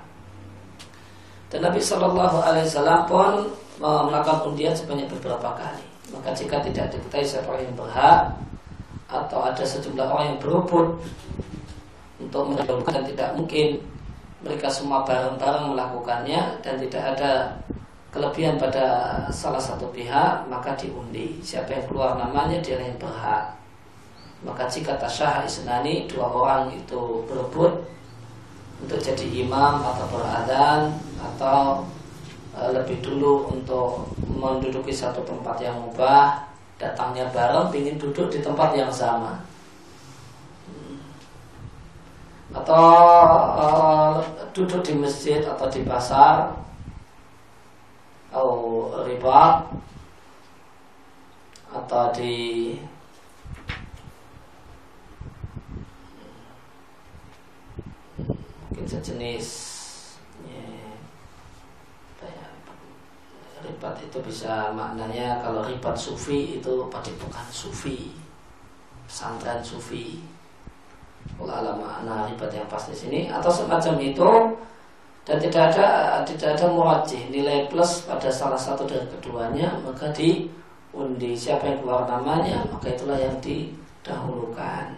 Dan 1.51 1.67
Nabi 1.67 1.83
Shallallahu 1.83 2.47
Alaihi 2.47 2.71
Wasallam 2.71 3.01
pun 3.11 3.35
melakukan 3.83 4.55
undian 4.55 4.71
sebanyak 4.71 5.11
beberapa 5.19 5.59
kali. 5.59 5.83
Maka 6.15 6.31
jika 6.31 6.63
tidak 6.63 6.95
diketahui 6.95 7.27
siapa 7.27 7.59
yang 7.59 7.75
berhak 7.75 8.31
atau 9.11 9.43
ada 9.43 9.67
sejumlah 9.67 10.07
orang 10.07 10.27
yang 10.33 10.39
berebut 10.39 10.97
untuk 12.23 12.55
mendahulukan 12.55 13.03
dan 13.03 13.05
tidak 13.07 13.31
mungkin 13.35 13.83
mereka 14.43 14.67
semua 14.67 15.07
bareng-bareng 15.07 15.71
melakukannya 15.71 16.63
dan 16.63 16.75
tidak 16.79 17.03
ada 17.15 17.33
kelebihan 18.13 18.59
pada 18.59 19.17
salah 19.31 19.63
satu 19.63 19.89
pihak 19.95 20.47
maka 20.51 20.75
diundi. 20.75 21.39
Siapa 21.41 21.71
yang 21.73 21.87
keluar 21.89 22.19
namanya 22.19 22.59
dia 22.61 22.77
yang 22.77 22.99
berhak. 22.99 23.55
Maka 24.43 24.67
jika 24.67 24.99
tasyah 24.99 25.47
isnani 25.47 26.11
dua 26.11 26.27
orang 26.27 26.75
itu 26.75 27.23
berebut 27.31 27.87
untuk 28.83 28.99
jadi 28.99 29.47
imam 29.47 29.79
atau 29.79 30.07
beradan 30.11 30.91
atau 31.23 31.87
e, 32.51 32.61
lebih 32.75 32.99
dulu 32.99 33.55
untuk 33.55 34.11
menduduki 34.27 34.91
satu 34.91 35.23
tempat 35.23 35.63
yang 35.63 35.79
mubah 35.79 36.43
datangnya 36.83 37.31
bareng 37.31 37.71
ingin 37.71 37.95
duduk 37.95 38.27
di 38.35 38.43
tempat 38.43 38.75
yang 38.75 38.91
sama 38.91 39.39
atau 42.51 42.85
uh, 43.55 44.19
duduk 44.51 44.83
di 44.83 44.99
masjid 44.99 45.47
atau 45.47 45.71
di 45.71 45.87
pasar. 45.87 46.51
Atau 48.35 48.91
riba. 49.07 49.71
Atau 51.71 52.11
di 52.13 52.35
mungkin 58.83 58.99
sejenis 58.99 59.47
ya, 60.43 60.67
ya, 62.19 62.49
ribat 63.63 63.95
itu 64.03 64.19
bisa 64.27 64.75
maknanya 64.75 65.39
kalau 65.39 65.63
ribat 65.63 65.95
sufi 65.95 66.59
itu 66.59 66.91
padepokan 66.91 67.47
sufi 67.53 68.11
pesantren 69.07 69.63
sufi 69.63 70.19
Allah 71.38 71.78
makna 71.78 72.26
ribat 72.26 72.50
yang 72.50 72.66
pasti 72.66 72.96
sini 72.98 73.30
atau 73.30 73.52
semacam 73.52 73.96
itu 74.02 74.30
dan 75.28 75.38
tidak 75.44 75.76
ada 75.76 75.88
tidak 76.24 76.56
ada 76.56 76.66
murajih 76.72 77.20
nilai 77.30 77.68
plus 77.68 78.08
pada 78.08 78.32
salah 78.32 78.58
satu 78.58 78.88
dari 78.88 79.04
keduanya 79.12 79.76
maka 79.84 80.08
diundi 80.16 81.36
siapa 81.36 81.68
yang 81.68 81.84
keluar 81.84 82.08
namanya 82.08 82.64
maka 82.72 82.96
itulah 82.96 83.20
yang 83.20 83.36
didahulukan 83.44 84.96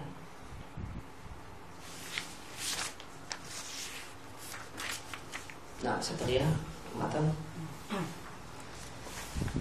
nah 5.81 5.97
seperti 5.97 6.39
ya 6.39 6.47
matan 6.95 7.25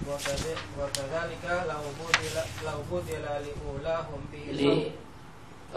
وكذلك 0.09 1.45
لو 1.45 1.85
بدل 2.01 2.37
لو 2.67 2.79
بدل 2.91 3.23
لأولاهم 3.23 4.21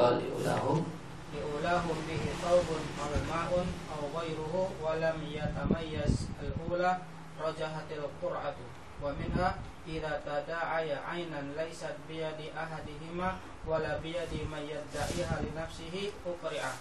به 0.05 0.09
لأولاهم 0.09 0.85
لأولاهم 1.33 1.97
به 2.09 2.23
ثوب 2.43 2.67
أو 2.99 3.11
ماء 3.29 3.65
أو 3.95 4.19
غيره 4.19 4.71
ولم 4.83 5.17
يتميز 5.31 6.27
الأولى 6.43 6.97
رجحت 7.41 7.89
القرعة 7.91 8.55
ومنها 9.03 9.55
إذا 9.87 10.21
تداعي 10.25 10.93
عينا 10.93 11.41
ليست 11.57 11.95
بيد 12.09 12.39
أحدهما 12.57 13.35
ولا 13.67 13.97
بيد 13.97 14.33
من 14.51 14.63
يدعيها 14.69 15.41
لنفسه 15.41 16.11
أقرع 16.27 16.71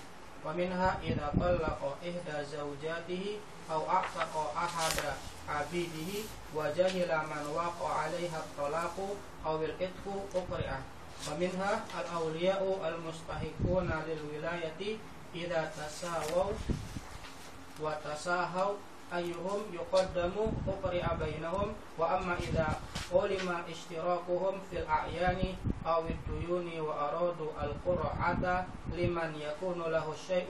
ومنها 0.44 0.98
إذا 1.02 1.32
طلق 1.40 1.96
إحدى 2.02 2.44
زوجاته 2.44 3.38
أو 3.70 3.90
أعتق 3.90 4.52
أحد 4.56 4.98
عبيده 5.48 6.12
وجهل 6.54 7.18
من 7.18 7.46
وقع 7.54 7.92
عليها 7.98 8.38
الطلاق 8.38 8.96
أو 9.46 9.64
الإتق 9.64 10.04
أقرع 10.34 10.78
ومنها 11.28 11.72
الأولياء 12.00 12.62
المستحقون 12.88 13.88
للولاية 14.08 14.80
إذا 15.34 15.60
تساووا 15.76 16.52
وتساهوا 17.80 18.74
أيهم 19.14 19.60
يقدم 19.74 20.32
أقرع 20.68 21.06
بينهم 21.20 21.68
وأما 21.98 22.34
إذا 22.48 22.68
علم 23.14 23.48
اشتراكهم 23.70 24.54
في 24.70 24.76
الأعيان 24.78 25.40
أو 25.86 26.02
الديون 26.06 26.80
وأرادوا 26.80 27.52
القرعة 27.62 28.66
لمن 28.96 29.30
يكون 29.40 29.78
له 29.92 30.06
الشيء 30.14 30.48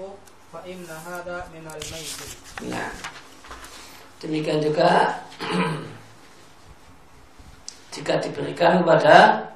فإن 0.52 0.84
هذا 1.08 1.48
من 1.54 1.64
الميت 1.66 2.20
Nah, 2.60 2.92
demikian 4.20 4.60
juga 4.60 5.16
jika 7.88 8.20
diberikan 8.20 8.84
kepada 8.84 9.48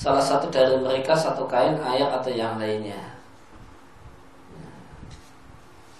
salah 0.00 0.24
satu 0.24 0.48
dari 0.48 0.80
mereka 0.80 1.12
satu 1.12 1.44
kain 1.44 1.76
air 1.76 2.08
atau 2.08 2.32
yang 2.32 2.56
lainnya. 2.56 2.96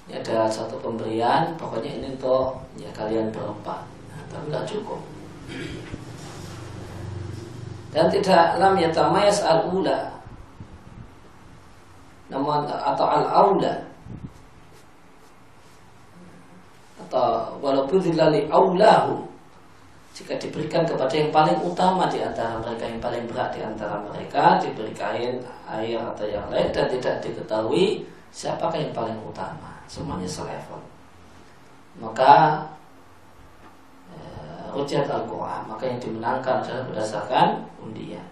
Ini 0.09 0.25
ada 0.25 0.49
satu 0.49 0.81
pemberian, 0.81 1.53
pokoknya 1.61 2.01
ini 2.01 2.17
untuk 2.17 2.65
ya 2.81 2.89
kalian 2.97 3.29
berempat, 3.29 3.85
nah, 3.85 4.25
tapi 4.33 4.49
nggak 4.49 4.65
cukup. 4.65 5.05
Dan 7.93 8.09
tidak 8.09 8.57
lam 8.57 8.81
yatamayas 8.81 9.45
al 9.45 9.69
ula, 9.69 10.17
namun 12.33 12.65
atau 12.73 13.05
al 13.05 13.27
aula 13.29 13.85
atau 17.05 17.59
walaupun 17.59 17.99
dilali 18.01 18.49
aulahu 18.49 19.29
jika 20.21 20.37
diberikan 20.37 20.85
kepada 20.85 21.17
yang 21.17 21.33
paling 21.33 21.57
utama 21.65 22.05
di 22.13 22.21
antara 22.21 22.61
mereka 22.61 22.85
yang 22.85 23.01
paling 23.01 23.25
berat 23.25 23.57
di 23.57 23.65
antara 23.65 23.97
mereka 24.05 24.61
diberi 24.61 24.93
kain 24.93 25.41
air 25.65 25.97
atau 25.97 26.29
yang 26.29 26.45
lain 26.53 26.69
dan 26.77 26.93
tidak 26.93 27.25
diketahui 27.25 28.05
siapakah 28.29 28.77
yang 28.77 28.93
paling 28.93 29.17
utama. 29.25 29.81
Semuanya 29.89 30.29
selevel. 30.29 30.77
Maka 32.05 32.63
e, 34.77 34.77
al-Quran 35.09 35.63
maka 35.65 35.83
yang 35.89 35.99
dimenangkan 35.99 36.69
adalah 36.69 36.85
berdasarkan 36.93 37.47
undian. 37.81 38.29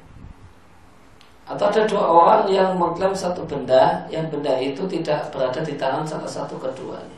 Atau 1.48 1.72
ada 1.72 1.88
dua 1.88 2.04
orang 2.04 2.42
yang 2.52 2.76
mengklaim 2.76 3.16
satu 3.16 3.48
benda 3.48 4.04
yang 4.12 4.28
benda 4.28 4.60
itu 4.60 4.84
tidak 4.84 5.32
berada 5.32 5.64
di 5.64 5.72
tangan 5.80 6.04
salah 6.04 6.28
satu 6.28 6.60
keduanya 6.60 7.17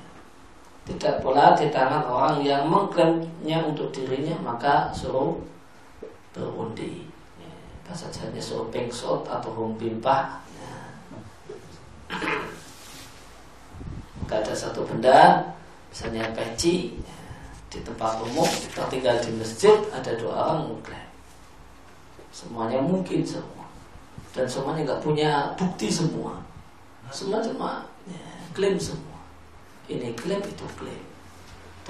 tidak 0.96 1.22
pula 1.22 1.54
di 1.54 1.70
tangan 1.70 2.02
orang 2.02 2.42
yang 2.42 2.66
mengklaimnya 2.66 3.62
untuk 3.62 3.94
dirinya 3.94 4.34
maka 4.42 4.90
suruh 4.90 5.38
berundi. 6.34 7.06
Ya, 7.38 7.52
bahasa 7.86 8.10
Jawanya 8.10 8.42
suruh 8.42 8.66
pengsot 8.74 9.22
atau 9.30 9.50
humpimpah 9.54 10.42
ya. 10.58 10.72
maka 14.18 14.34
ada 14.42 14.54
satu 14.54 14.82
benda 14.82 15.46
misalnya 15.90 16.26
peci 16.34 16.98
ya, 16.98 17.18
di 17.70 17.78
tempat 17.86 18.18
umum 18.26 18.46
kita 18.46 18.90
tinggal 18.90 19.16
di 19.22 19.30
masjid 19.38 19.78
ada 19.94 20.10
dua 20.18 20.32
orang 20.34 20.74
mengklaim. 20.74 21.10
Semuanya 22.34 22.78
mungkin 22.82 23.22
semua. 23.22 23.66
Dan 24.30 24.46
semuanya 24.46 24.86
nggak 24.86 25.02
punya 25.02 25.30
bukti 25.58 25.90
semua. 25.90 26.38
Semua 27.10 27.42
cuma 27.42 27.82
ya, 28.06 28.22
klaim 28.54 28.78
semua 28.78 29.09
ini 29.90 30.14
klaim 30.14 30.38
itu 30.38 30.66
klaim 30.78 31.10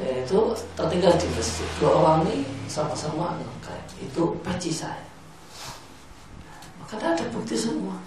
dan 0.01 0.25
itu 0.25 0.39
tertinggal 0.73 1.13
di 1.21 1.27
masjid. 1.37 1.69
Dua 1.77 1.91
orang 2.01 2.25
ini 2.25 2.47
sama-sama 2.71 3.37
ngeklaim 3.37 3.85
itu 4.01 4.23
peci 4.41 4.73
saya. 4.73 5.05
Maka 6.81 6.97
ada 6.97 7.25
bukti 7.29 7.53
semua. 7.53 8.01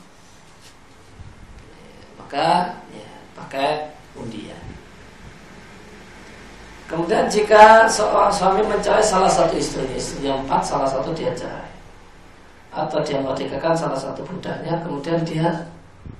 Maka 2.17 2.81
ya, 2.89 3.09
pakai 3.37 3.93
undian. 4.17 4.57
Kemudian 6.89 7.29
jika 7.29 7.85
seorang 7.87 8.33
suami 8.33 8.61
mencari 8.65 9.01
salah 9.01 9.29
satu 9.29 9.55
istri, 9.55 9.85
istri 9.93 10.27
yang 10.27 10.43
empat, 10.45 10.65
salah 10.65 10.89
satu 10.89 11.13
dia 11.15 11.31
cerai. 11.37 11.71
Atau 12.73 13.05
dia 13.05 13.21
merdekakan 13.21 13.77
salah 13.77 13.97
satu 13.97 14.25
budaknya, 14.25 14.81
kemudian 14.81 15.21
dia 15.21 15.69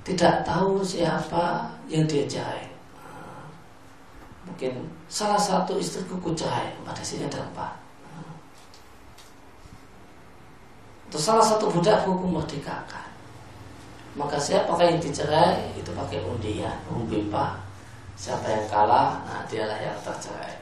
tidak 0.06 0.46
tahu 0.46 0.80
siapa 0.86 1.66
yang 1.90 2.06
dia 2.06 2.24
cerai 2.30 2.73
mungkin 4.54 4.86
salah 5.10 5.34
satu 5.34 5.82
istriku 5.82 6.14
ku 6.22 6.30
cerai 6.30 6.70
pada 6.86 7.02
sini 7.02 7.26
ada 7.26 7.42
empat 7.42 7.74
atau 11.10 11.18
salah 11.18 11.46
satu 11.46 11.70
budak 11.70 12.02
hukum 12.02 12.42
merdekakan. 12.42 13.06
Maka 14.18 14.34
siapa 14.34 14.74
yang 14.82 14.98
dicerai 14.98 15.74
itu 15.78 15.90
pakai 15.94 16.22
undian 16.26 16.74
umbimpa 16.90 17.54
siapa 18.14 18.46
yang 18.46 18.66
kalah 18.70 19.22
nah 19.26 19.42
dialah 19.50 19.78
yang 19.78 19.98
tercerai 20.02 20.54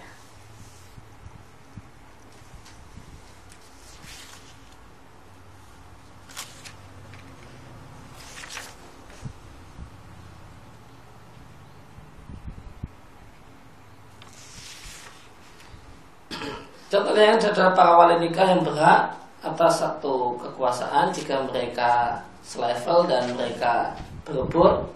Contohnya 16.93 17.41
adalah 17.41 17.73
para 17.73 17.93
wali 17.97 18.29
nikah 18.29 18.53
yang 18.53 18.61
berhak 18.61 19.17
atas 19.41 19.81
satu 19.81 20.37
kekuasaan 20.37 21.09
jika 21.09 21.41
mereka 21.49 22.21
selevel 22.45 23.09
dan 23.09 23.33
mereka 23.33 23.97
berebut 24.29 24.93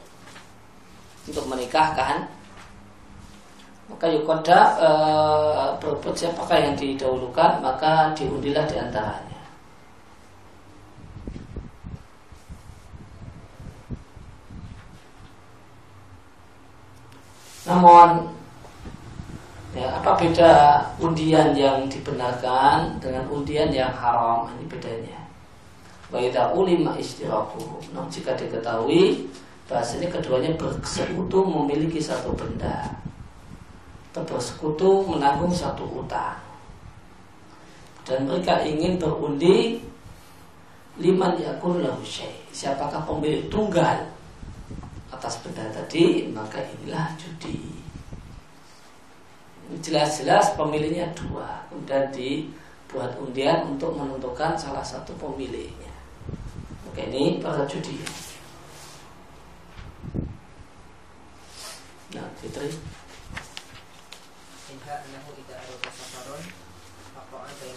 untuk 1.24 1.48
menikahkan 1.48 2.28
maka 3.88 4.12
yukoda 4.12 4.60
e, 4.76 4.90
berebut 5.80 6.12
siapakah 6.12 6.58
yang 6.60 6.76
didahulukan 6.76 7.64
maka 7.64 8.12
diundilah 8.12 8.68
di 8.68 8.76
antaranya 8.76 9.42
namun 17.64 18.35
apa 20.06 20.22
beda 20.22 20.78
undian 21.02 21.50
yang 21.58 21.90
dibenarkan 21.90 22.94
dengan 23.02 23.26
undian 23.26 23.74
yang 23.74 23.90
haram? 23.90 24.46
Ini 24.54 24.70
bedanya. 24.70 25.18
Wa 26.14 26.22
ulima 26.54 26.94
istiraku. 26.94 27.82
Nah, 27.90 28.06
jika 28.06 28.38
diketahui 28.38 29.26
bahasanya 29.66 30.06
keduanya 30.06 30.54
bersekutu 30.54 31.42
memiliki 31.42 31.98
satu 31.98 32.30
benda 32.38 32.86
atau 34.14 34.22
bersekutu 34.22 35.02
menanggung 35.10 35.50
satu 35.50 35.82
utang 35.90 36.38
dan 38.06 38.24
mereka 38.24 38.62
ingin 38.62 38.96
berundi 38.96 39.82
liman 41.02 41.34
yakun 41.36 41.82
lahu 41.82 42.00
siapakah 42.54 43.02
pemilik 43.04 43.44
tunggal 43.50 44.06
atas 45.10 45.42
benda 45.42 45.66
tadi 45.74 46.30
maka 46.32 46.62
inilah 46.62 47.12
judi 47.18 47.75
jelas-jelas 49.82 50.56
pemilihnya 50.56 51.10
dua 51.16 51.64
kemudian 51.68 52.08
dibuat 52.12 53.12
undian 53.20 53.66
untuk 53.68 53.96
menentukan 53.96 54.56
salah 54.56 54.84
satu 54.84 55.12
pemilihnya. 55.20 55.92
Oke 56.88 57.08
ini 57.12 57.42
para 57.42 57.66
judi. 57.68 58.00
Nah 62.16 62.28
Fitri. 62.40 62.72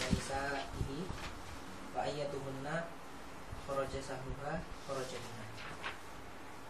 Nisa'ihi 0.10 1.06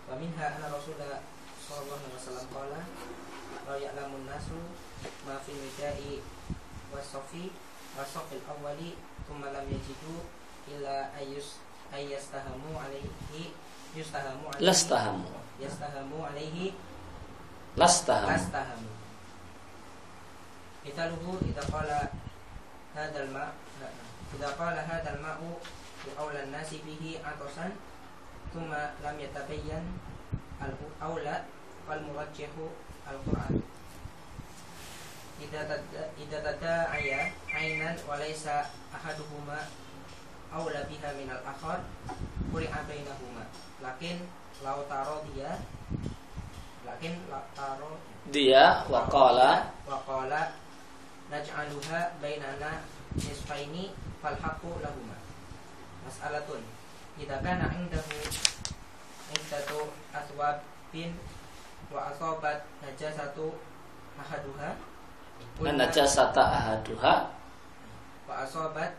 Wa 0.09 0.15
minha 0.15 0.45
anna 0.47 0.67
Rasulullah 0.71 1.21
Sallallahu 1.59 1.99
alaihi 2.01 2.15
wasallam 2.17 2.47
Qala 2.49 2.81
Lau 3.67 3.77
ya'lamun 3.77 4.23
nasu 4.25 4.57
ma 5.25 5.35
fi 5.43 5.51
nidai 5.55 6.19
wasofi 6.93 7.51
wasofil 7.97 8.41
awali 8.49 8.97
thumma 9.27 9.51
lam 9.55 9.65
yajidu 9.69 10.25
illa 10.69 11.09
ayus 11.17 11.59
ayyastahamu 11.93 12.75
alaihi 12.77 13.53
yustahamu 13.95 14.45
alaihi 14.53 14.65
lastahamu 14.65 15.25
yastahamu 15.57 16.17
alaihi 16.25 16.73
lastahamu 17.77 18.29
lastahamu 18.29 18.89
Mithaluhu 20.79 21.43
idza 21.43 21.63
qala 21.67 22.07
hadzal 22.95 23.27
ma 23.35 23.51
idza 24.33 24.49
qala 24.55 24.79
hadzal 24.87 25.19
ma'u 25.19 25.59
bi 26.05 26.09
awla 26.15 26.47
nasi 26.53 26.79
bihi 26.87 27.19
atasan 27.19 27.75
thumma 28.55 28.95
lam 29.03 29.15
yatabayyan 29.19 29.83
al 30.63 30.73
awla 31.03 31.43
idza 35.39 36.39
tada'aya 36.43 37.31
ainan 37.55 37.95
wa 38.03 38.19
laysa 38.19 38.67
ahaduhuma 38.91 39.67
awla 40.51 40.83
biha 40.89 41.09
min 41.15 41.29
al 41.31 41.41
akhar 41.47 41.79
quri'a 42.51 42.79
bainahuma. 42.83 43.47
Lakin 43.79 44.27
law 44.63 44.83
taro 44.91 45.23
dia 45.31 45.63
lakin 46.83 47.23
law 47.31 47.45
taro 47.55 48.01
dia 48.27 48.83
waqala 48.91 49.71
waqala 49.87 50.59
naj'aluha 51.31 52.19
bainana 52.19 52.83
nisfaini 53.15 53.95
fal 54.19 54.35
haqqu 54.35 54.83
lahuma. 54.83 55.15
Mas'alatun 56.03 56.65
idza 57.15 57.39
kana 57.39 57.71
indahu 57.71 58.17
iddatu 59.31 59.93
aswabin 60.11 61.15
wa 61.93 62.09
asabat 62.09 62.65
najasatu 62.81 63.55
ahaduha 64.19 64.75
dan 65.59 65.75
najasata 65.75 66.39
ahaduha. 66.39 67.27
Wa 68.23 68.47
asabat 68.47 68.91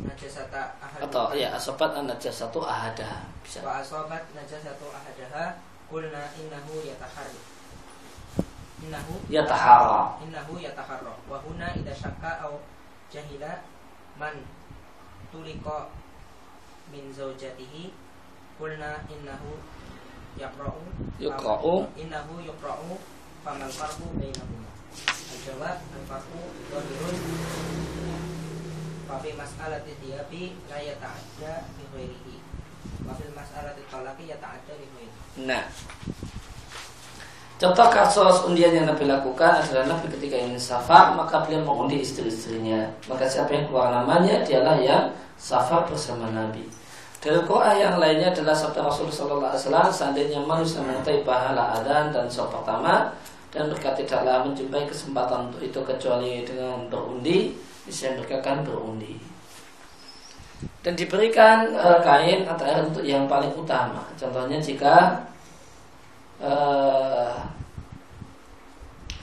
najasata 0.00 0.76
ahaduha. 0.76 1.08
Atau 1.08 1.32
ya 1.32 1.56
asobat 1.56 1.96
an 1.96 2.04
najasatu 2.12 2.60
ahada 2.60 3.24
bisa. 3.40 3.64
Wa 3.64 3.80
asabat 3.80 4.22
najasatu 4.36 4.86
ahadaha. 4.92 5.56
Qulna 5.86 6.34
innahu 6.34 6.82
yataharri 6.82 7.38
innahu? 8.82 9.14
Yatahara. 9.30 10.18
Innahu 10.20 10.58
yataharra 10.58 11.14
wa 11.30 11.38
huna 11.40 11.70
idza 11.78 11.94
syakka 11.94 12.42
aw 12.42 12.58
jahila 13.06 13.62
man 14.18 14.34
tulika 15.30 15.86
min 16.90 17.14
zaujatihi 17.14 17.94
qulna 18.58 18.98
innahu 19.06 19.62
yaqra'u. 20.36 20.82
Yuqra'u. 21.22 21.86
innahu 21.96 22.42
yuqra'u. 22.42 22.98
Famal 23.46 23.70
farqu 23.70 24.10
bainahuma 24.18 24.66
al-jawab 25.46 25.78
al-farqu 25.78 26.42
dhahirun 26.74 27.16
fa 29.06 29.14
fi 29.22 29.30
mas'alati 29.38 29.94
thiyabi 30.02 30.58
la 30.66 30.78
yata'adda 30.82 31.70
bi 31.78 31.84
ghairihi 31.94 32.36
wa 33.06 33.14
fil 33.14 33.30
mas'alati 33.30 33.86
talaqi 33.86 34.26
yata'adda 34.26 34.74
bi 34.74 34.86
ghairihi 34.90 35.46
nah 35.46 35.62
Contoh 37.56 37.88
kasus 37.88 38.42
undian 38.44 38.74
yang 38.74 38.90
Nabi 38.90 39.06
lakukan 39.06 39.62
adalah 39.62 39.96
Nabi 39.96 40.12
ketika 40.18 40.34
ingin 40.34 40.58
safar 40.58 41.14
maka 41.16 41.40
beliau 41.40 41.64
mengundi 41.64 42.04
istri-istrinya. 42.04 42.84
Maka 43.08 43.24
siapa 43.24 43.48
yang 43.48 43.72
keluar 43.72 43.88
namanya 43.96 44.44
dialah 44.44 44.76
yang 44.76 45.08
safar 45.40 45.88
bersama 45.88 46.28
Nabi. 46.28 46.68
Dari 47.16 47.40
Quran 47.48 47.80
yang 47.80 47.96
lainnya 47.96 48.28
adalah 48.36 48.52
sabda 48.52 48.84
Rasul 48.84 49.08
Sallallahu 49.08 49.56
Alaihi 49.56 49.62
Wasallam 49.72 49.88
seandainya 49.88 50.40
manusia 50.44 50.84
mengetahui 50.84 51.24
pahala 51.24 51.80
adan 51.80 52.12
dan 52.12 52.28
sholat 52.28 52.60
pertama 52.60 53.16
dan 53.56 53.72
mereka 53.72 53.96
tidaklah 53.96 54.44
menjumpai 54.44 54.84
kesempatan 54.84 55.48
untuk 55.48 55.64
itu 55.64 55.80
kecuali 55.80 56.44
dengan 56.44 56.84
berundi, 56.92 57.56
bisa 57.88 58.12
mereka 58.12 58.44
akan 58.44 58.68
berundi. 58.68 59.16
Dan 60.84 60.92
diberikan 60.92 61.72
eh, 61.72 61.98
kain 62.04 62.44
atau 62.44 62.64
air 62.68 62.84
untuk 62.84 63.00
yang 63.00 63.24
paling 63.24 63.48
utama. 63.56 64.04
Contohnya 64.20 64.60
jika 64.60 65.24
eh, 66.44 67.32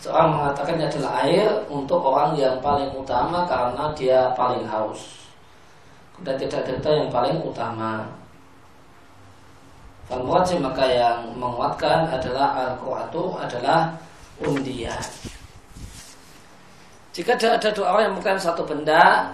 seorang 0.02 0.34
mengatakan 0.34 0.82
ini 0.82 0.90
adalah 0.90 1.12
air 1.22 1.50
untuk 1.70 2.02
orang 2.02 2.34
yang 2.34 2.58
paling 2.58 2.90
utama 2.90 3.46
karena 3.46 3.94
dia 3.94 4.34
paling 4.34 4.66
haus. 4.66 5.30
Dan 6.26 6.42
tidak 6.42 6.66
ada 6.66 6.90
yang 6.90 7.14
paling 7.14 7.38
utama. 7.38 8.02
Fal 10.10 10.26
wajib 10.26 10.66
maka 10.66 10.90
yang 10.90 11.38
menguatkan 11.38 12.10
adalah 12.10 12.58
al-qur'atu 12.58 13.38
adalah 13.38 13.94
undian. 14.42 15.04
Jika 17.14 17.38
ada, 17.38 17.62
ada 17.62 17.70
dua 17.70 17.94
orang 17.94 18.04
yang 18.10 18.16
bukan 18.18 18.38
satu 18.42 18.66
benda 18.66 19.30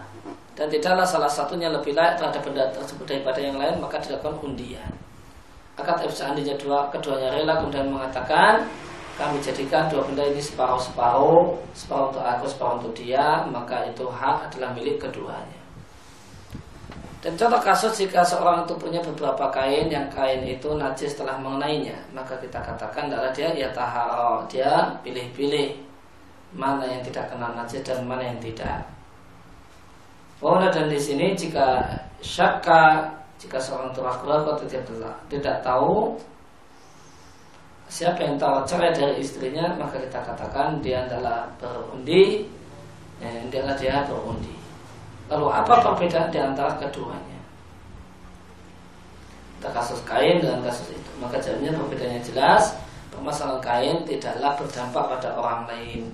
dan 0.59 0.67
tidaklah 0.67 1.07
salah 1.07 1.31
satunya 1.31 1.71
lebih 1.71 1.95
layak 1.95 2.19
terhadap 2.19 2.43
benda 2.43 2.67
tersebut 2.75 3.07
daripada 3.07 3.39
yang 3.39 3.55
lain 3.55 3.79
maka 3.79 4.03
dilakukan 4.03 4.35
undian. 4.43 4.91
Tapi 5.79 6.11
seandainya 6.11 6.59
dua 6.59 6.91
keduanya 6.91 7.31
rela 7.31 7.63
kemudian 7.63 7.87
mengatakan 7.87 8.67
kami 9.15 9.39
jadikan 9.39 9.87
dua 9.87 10.03
benda 10.03 10.27
ini 10.27 10.43
separuh 10.43 10.75
separuh 10.75 11.55
separuh 11.71 12.11
untuk 12.11 12.23
aku 12.23 12.43
separuh 12.51 12.83
untuk 12.83 12.91
dia 12.99 13.47
maka 13.47 13.87
itu 13.87 14.03
hak 14.03 14.51
adalah 14.51 14.75
milik 14.75 14.99
keduanya. 14.99 15.59
Dan 17.19 17.35
contoh 17.35 17.59
kasus 17.59 17.99
jika 17.99 18.23
seorang 18.23 18.63
itu 18.63 18.71
punya 18.79 19.03
beberapa 19.03 19.51
kain 19.51 19.91
yang 19.91 20.07
kain 20.07 20.39
itu 20.47 20.71
najis 20.79 21.11
setelah 21.11 21.35
mengenainya, 21.35 21.99
maka 22.15 22.39
kita 22.39 22.63
katakan 22.63 23.11
adalah 23.11 23.27
dia 23.35 23.51
ya 23.51 23.67
taharo, 23.75 24.47
dia 24.47 24.87
pilih-pilih 25.03 25.75
mana 26.55 26.87
yang 26.87 27.03
tidak 27.03 27.27
kena 27.27 27.51
najis 27.59 27.83
dan 27.83 28.07
mana 28.07 28.23
yang 28.23 28.39
tidak. 28.39 28.87
Oh, 30.39 30.55
dan 30.55 30.87
di 30.87 30.95
sini 30.95 31.35
jika 31.35 31.83
syakka 32.23 33.11
jika 33.35 33.59
seorang 33.59 33.91
itu 33.91 33.99
ragu-ragu 33.99 34.55
atau 34.55 34.67
tidak, 34.67 35.15
tidak 35.27 35.55
tahu 35.63 36.15
siapa 37.87 38.19
yang 38.23 38.35
tahu 38.39 38.63
cerai 38.67 38.91
dari 38.91 39.19
istrinya 39.19 39.75
maka 39.75 39.99
kita 39.99 40.19
katakan 40.21 40.77
dia 40.83 41.03
adalah 41.07 41.47
berundi 41.57 42.45
ya, 43.17 43.27
dia 43.49 43.59
adalah 43.63 43.75
dia 43.79 43.95
berundi 44.05 44.58
lalu 45.29 45.47
apa 45.53 45.73
perbedaan 45.85 46.33
di 46.33 46.39
antara 46.41 46.75
keduanya? 46.81 47.39
Kita 49.59 49.69
kasus 49.69 50.01
kain 50.03 50.41
dengan 50.41 50.65
kasus 50.65 50.97
itu. 50.97 51.11
Maka 51.21 51.37
jadinya 51.37 51.77
perbedaannya 51.77 52.23
jelas 52.25 52.79
permasalahan 53.13 53.61
kain 53.61 53.97
tidaklah 54.07 54.57
berdampak 54.57 55.03
pada 55.17 55.29
orang 55.37 55.69
lain. 55.69 56.09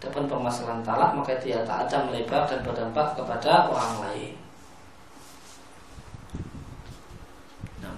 Adapun 0.00 0.24
permasalahan 0.26 0.80
talak 0.80 1.12
maka 1.12 1.36
dia 1.38 1.60
tak 1.62 1.84
ada 1.86 2.08
melebar 2.08 2.48
dan 2.48 2.64
berdampak 2.64 3.14
kepada 3.14 3.68
orang 3.68 4.00
lain. 4.08 4.34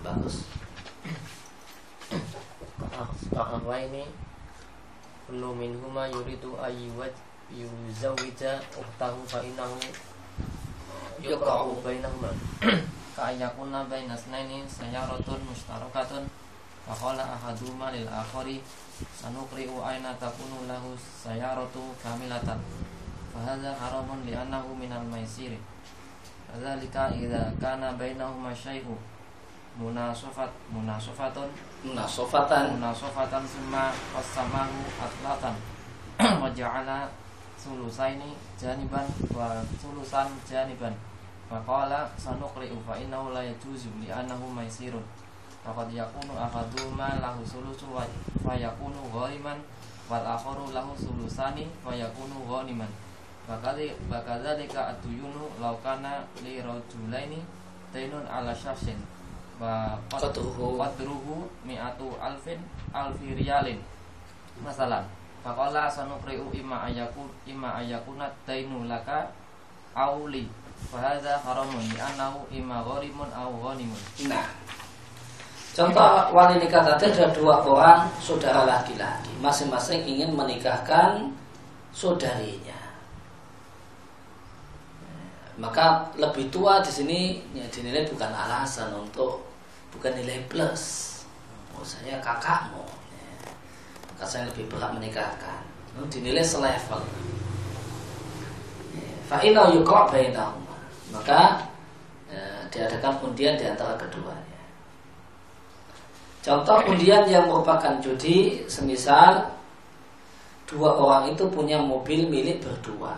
bagus. 0.02 0.50
Bahwa 3.30 3.76
ini? 3.78 4.04
Kullu 5.30 5.54
minhuma 5.54 6.10
yuridu 6.10 6.58
ayyuwaj 6.58 7.14
yuzawija 7.54 8.58
uhtahu 8.76 9.22
fa 9.24 9.40
innahu 9.40 9.78
yuqa'u 11.22 11.78
bainahuma. 11.84 12.30
Ka'ayyakuna 13.16 13.86
baina 13.86 14.16
snaini 14.16 14.64
sayaratun 14.66 15.40
mustarakatun 15.46 16.26
Faqala 16.82 17.22
ahaduma 17.38 17.94
lil 17.94 18.08
akhari 18.10 18.58
Sanukri'u 19.02 19.82
aina 19.82 20.14
takunu 20.18 20.66
lahu 20.66 20.94
sayaratu 20.98 21.94
kamilatan. 21.98 22.58
Fahadha 23.34 23.74
haramun 23.74 24.22
li'annahu 24.26 24.74
minal 24.78 25.02
maisiri. 25.06 25.58
Fadzalika 26.46 27.10
idha 27.14 27.50
kana 27.58 27.94
bainahuma 27.98 28.54
syai'u 28.54 28.94
munasofat 29.78 30.52
munasofatun 30.70 31.48
munasofatan 31.82 32.76
munasofatan 32.78 33.42
summa 33.46 33.90
qasamahu 34.14 34.78
atlatan. 35.00 35.56
Wa 36.42 36.50
ja'ala 36.54 37.10
sulusaini 37.56 38.36
janiban 38.58 39.06
wa 39.34 39.62
sulusan 39.78 40.28
janiban 40.42 40.90
qala 41.60 42.08
sanuqri'u 42.16 42.80
fa 42.86 42.96
innahu 42.96 43.36
la 43.36 43.44
yajuzu 43.44 43.92
li 44.00 44.08
annahu 44.08 44.48
maisirun. 44.48 45.04
Faqad 45.60 45.92
yakunu 45.92 46.32
ahaduma 46.40 47.20
lahu 47.20 47.44
sulusu 47.44 47.92
wa 47.92 48.56
yakunu 48.56 48.98
ghaliman 49.12 49.60
wal 50.08 50.24
akharu 50.24 50.72
lahu 50.72 50.96
sulusani 50.96 51.68
wa 51.84 51.92
yakunu 51.92 52.48
ghaliman. 52.48 52.88
Bakali 53.42 53.90
bakadzalika 54.06 54.94
atuyunu 54.94 55.50
laukana 55.58 56.22
li 56.46 56.62
rajulaini 56.62 57.42
tainun 57.92 58.22
ala 58.26 58.54
syafsin 58.54 58.96
wa 59.58 59.98
qadruhu. 60.08 60.78
qadruhu 60.78 61.50
mi'atu 61.66 62.16
alfin 62.22 62.62
alfi 62.94 63.34
riyalin. 63.34 63.82
Masalan 64.62 65.02
faqala 65.42 65.90
sanuqri'u 65.90 66.54
imma 66.54 66.86
ayakun 66.86 67.26
imma 67.46 67.82
ayakuna 67.82 68.30
tainu 68.46 68.86
laka 68.86 69.26
auli 69.94 70.46
fa 70.90 70.98
hadza 70.98 71.38
haramun 71.44 71.82
li 71.84 71.98
annahu 72.00 72.46
imma 72.50 72.82
gharimun 72.82 73.28
nah 74.26 74.48
Contoh 75.72 76.28
wali 76.36 76.60
nikah 76.60 76.84
tadi 76.84 77.08
ada 77.16 77.32
dua 77.32 77.64
orang 77.64 78.04
saudara 78.20 78.68
laki-laki, 78.68 79.32
masing-masing 79.40 80.04
ingin 80.04 80.28
menikahkan 80.36 81.32
saudarinya. 81.96 82.76
Maka 85.56 86.12
lebih 86.20 86.52
tua 86.52 86.84
di 86.84 86.92
sini 86.92 87.20
ya 87.56 87.64
dinilai 87.72 88.04
bukan 88.04 88.28
alasan 88.28 88.92
untuk 88.92 89.40
bukan 89.92 90.12
nilai 90.16 90.44
plus 90.48 91.12
oh 91.76 91.84
saya 91.84 92.16
kakakmu 92.24 92.84
ya. 93.12 93.32
maka 94.12 94.24
saya 94.24 94.48
lebih 94.48 94.70
berhak 94.72 94.94
menikahkan 94.96 95.60
dinilai 96.08 96.40
selevel 96.40 97.02
ya. 97.02 97.20
fa'inau 99.28 99.74
yukra 99.76 100.08
bainahuma 100.08 100.61
maka 101.12 101.60
ya, 102.32 102.44
diadakan 102.72 103.20
undian 103.28 103.54
di 103.60 103.68
antara 103.68 103.94
keduanya 104.00 104.62
contoh 106.42 106.80
undian 106.88 107.28
yang 107.28 107.46
merupakan 107.46 108.00
judi 108.00 108.64
semisal 108.66 109.52
dua 110.72 110.96
orang 110.96 111.36
itu 111.36 111.44
punya 111.52 111.76
mobil 111.76 112.24
milik 112.32 112.64
berdua. 112.64 113.12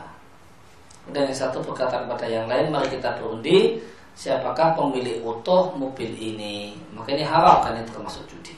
Dan 1.15 1.31
yang 1.31 1.37
satu 1.37 1.63
berkata 1.63 2.03
kepada 2.03 2.27
yang 2.27 2.51
lain 2.51 2.75
mari 2.75 2.91
kita 2.91 3.15
berundi 3.21 3.79
siapakah 4.19 4.75
pemilik 4.75 5.23
utuh 5.23 5.71
mobil 5.79 6.11
ini? 6.11 6.75
Maka 6.91 7.15
ini 7.15 7.23
haram 7.23 7.63
kan 7.63 7.79
itu 7.79 7.95
termasuk 7.95 8.25
judi. 8.27 8.57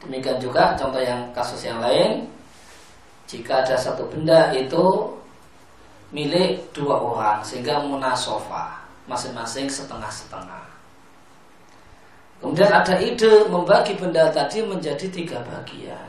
Demikian 0.00 0.40
juga 0.40 0.72
contoh 0.80 1.02
yang 1.02 1.28
kasus 1.36 1.60
yang 1.66 1.76
lain 1.82 2.24
jika 3.28 3.60
ada 3.60 3.76
satu 3.76 4.08
benda 4.08 4.48
itu 4.56 4.80
milik 6.10 6.74
dua 6.74 6.98
orang 6.98 7.38
sehingga 7.42 7.82
munasofa 7.82 8.82
masing-masing 9.06 9.66
setengah-setengah. 9.70 10.66
Kemudian 12.40 12.72
ada 12.72 12.96
ide 12.98 13.46
membagi 13.50 13.98
benda 13.98 14.30
tadi 14.32 14.64
menjadi 14.64 15.06
tiga 15.10 15.38
bagian. 15.44 16.08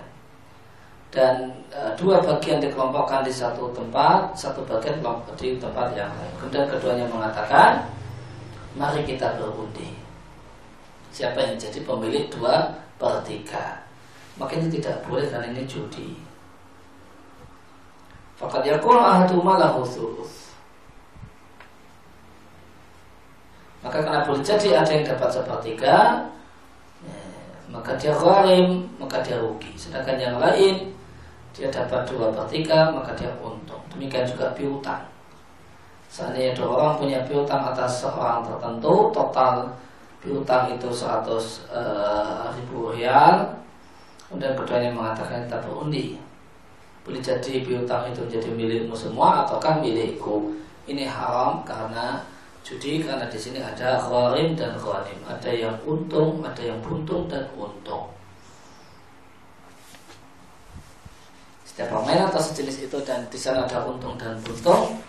Dan 1.12 1.52
e, 1.68 1.91
dua 1.99 2.24
bagian 2.24 2.64
dikelompokkan 2.64 3.28
di 3.28 3.34
satu 3.36 3.68
tempat, 3.76 4.32
satu 4.32 4.64
bagian 4.64 5.04
di 5.36 5.60
tempat 5.60 5.91
yang 5.91 6.08
lain. 6.08 6.34
Kemudian 6.39 6.66
keduanya 6.72 7.06
mengatakan, 7.12 7.84
Mari 8.72 9.04
kita 9.04 9.36
berundi. 9.36 9.91
Siapa 11.12 11.43
yang 11.43 11.60
jadi 11.60 11.84
pemilik 11.84 12.32
dua 12.32 12.72
per 12.95 13.20
tiga? 13.28 13.84
Maka 14.39 14.56
ini 14.56 14.72
tidak 14.72 15.04
boleh 15.04 15.28
karena 15.28 15.52
ini 15.52 15.68
judi 15.68 16.30
Fakat 18.42 18.66
yakul 18.66 18.98
ahaduma 18.98 19.62
lahu 19.62 19.86
Maka 23.82 23.98
karena 24.02 24.26
boleh 24.26 24.42
jadi 24.42 24.82
ada 24.82 24.92
yang 24.94 25.06
dapat 25.06 25.30
sepertiga 25.30 26.26
ya, 27.06 27.22
Maka 27.70 27.98
dia 28.02 28.14
gharim 28.18 28.89
Maka 28.98 29.22
dia 29.22 29.38
rugi. 29.38 29.78
Sedangkan 29.78 30.18
yang 30.18 30.42
lain 30.42 30.89
Dia 31.54 31.70
dapat 31.70 32.10
dua 32.10 32.34
per 32.34 32.50
tiga 32.50 32.89
Maka 32.89 33.14
dia 33.14 33.30
untung. 33.38 33.82
Demikian 33.94 34.26
juga 34.26 34.50
piutang. 34.58 35.06
Seandainya 36.12 36.52
dua 36.52 36.68
orang 36.76 36.94
punya 37.00 37.20
piutang 37.24 37.64
atas 37.72 38.04
seorang 38.04 38.44
tertentu, 38.44 39.16
total 39.16 39.64
piutang 40.20 40.68
itu 40.76 40.92
100 40.92 41.24
uh, 41.24 41.39
eh, 41.72 42.44
ribu 42.60 42.92
rial, 42.92 43.48
kemudian 44.28 44.52
keduanya 44.60 44.92
mengatakan 44.92 45.48
kita 45.48 45.58
berundi. 45.64 46.20
Boleh 47.02 47.22
jadi 47.22 47.66
piutang 47.66 48.14
itu 48.14 48.22
jadi 48.30 48.49
milikmu 48.54 48.93
semua 48.93 49.45
ataukah 49.45 49.82
milikku? 49.82 50.54
Ini 50.86 51.10
haram 51.10 51.66
karena 51.66 52.22
judi 52.62 53.02
karena 53.02 53.26
di 53.26 53.39
sini 53.41 53.58
ada 53.58 53.97
gharim 53.97 54.54
dan 54.54 54.78
ghanim, 54.78 55.20
ada 55.26 55.49
yang 55.49 55.74
untung, 55.86 56.45
ada 56.45 56.62
yang 56.62 56.78
buntung 56.86 57.26
dan 57.26 57.45
untung. 57.58 58.06
Setiap 61.66 61.89
permainan 61.89 62.30
atau 62.30 62.41
sejenis 62.43 62.86
itu 62.86 62.97
dan 63.02 63.26
di 63.32 63.39
sana 63.39 63.66
ada 63.66 63.82
untung 63.88 64.14
dan 64.20 64.38
buntung, 64.45 65.02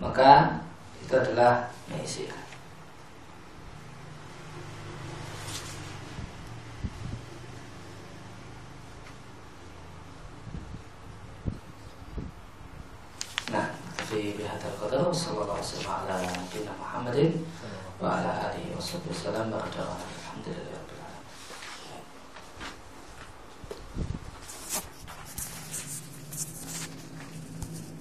maka 0.00 0.62
itu 1.02 1.12
adalah 1.12 1.68
maisir. 1.92 2.43
نكتفي 14.14 14.32
بهذا 14.38 14.68
القدر 14.74 15.08
وصلى 15.08 15.42
الله 15.42 15.58
وسلم 15.60 15.90
على 15.90 16.22
نبينا 16.22 16.72
محمد 16.80 17.32
وعلى 18.02 18.30
آله 18.46 18.76
وصحبه 18.78 19.10
وسلم. 19.10 19.50
بارك 19.50 19.74
الله 19.74 19.98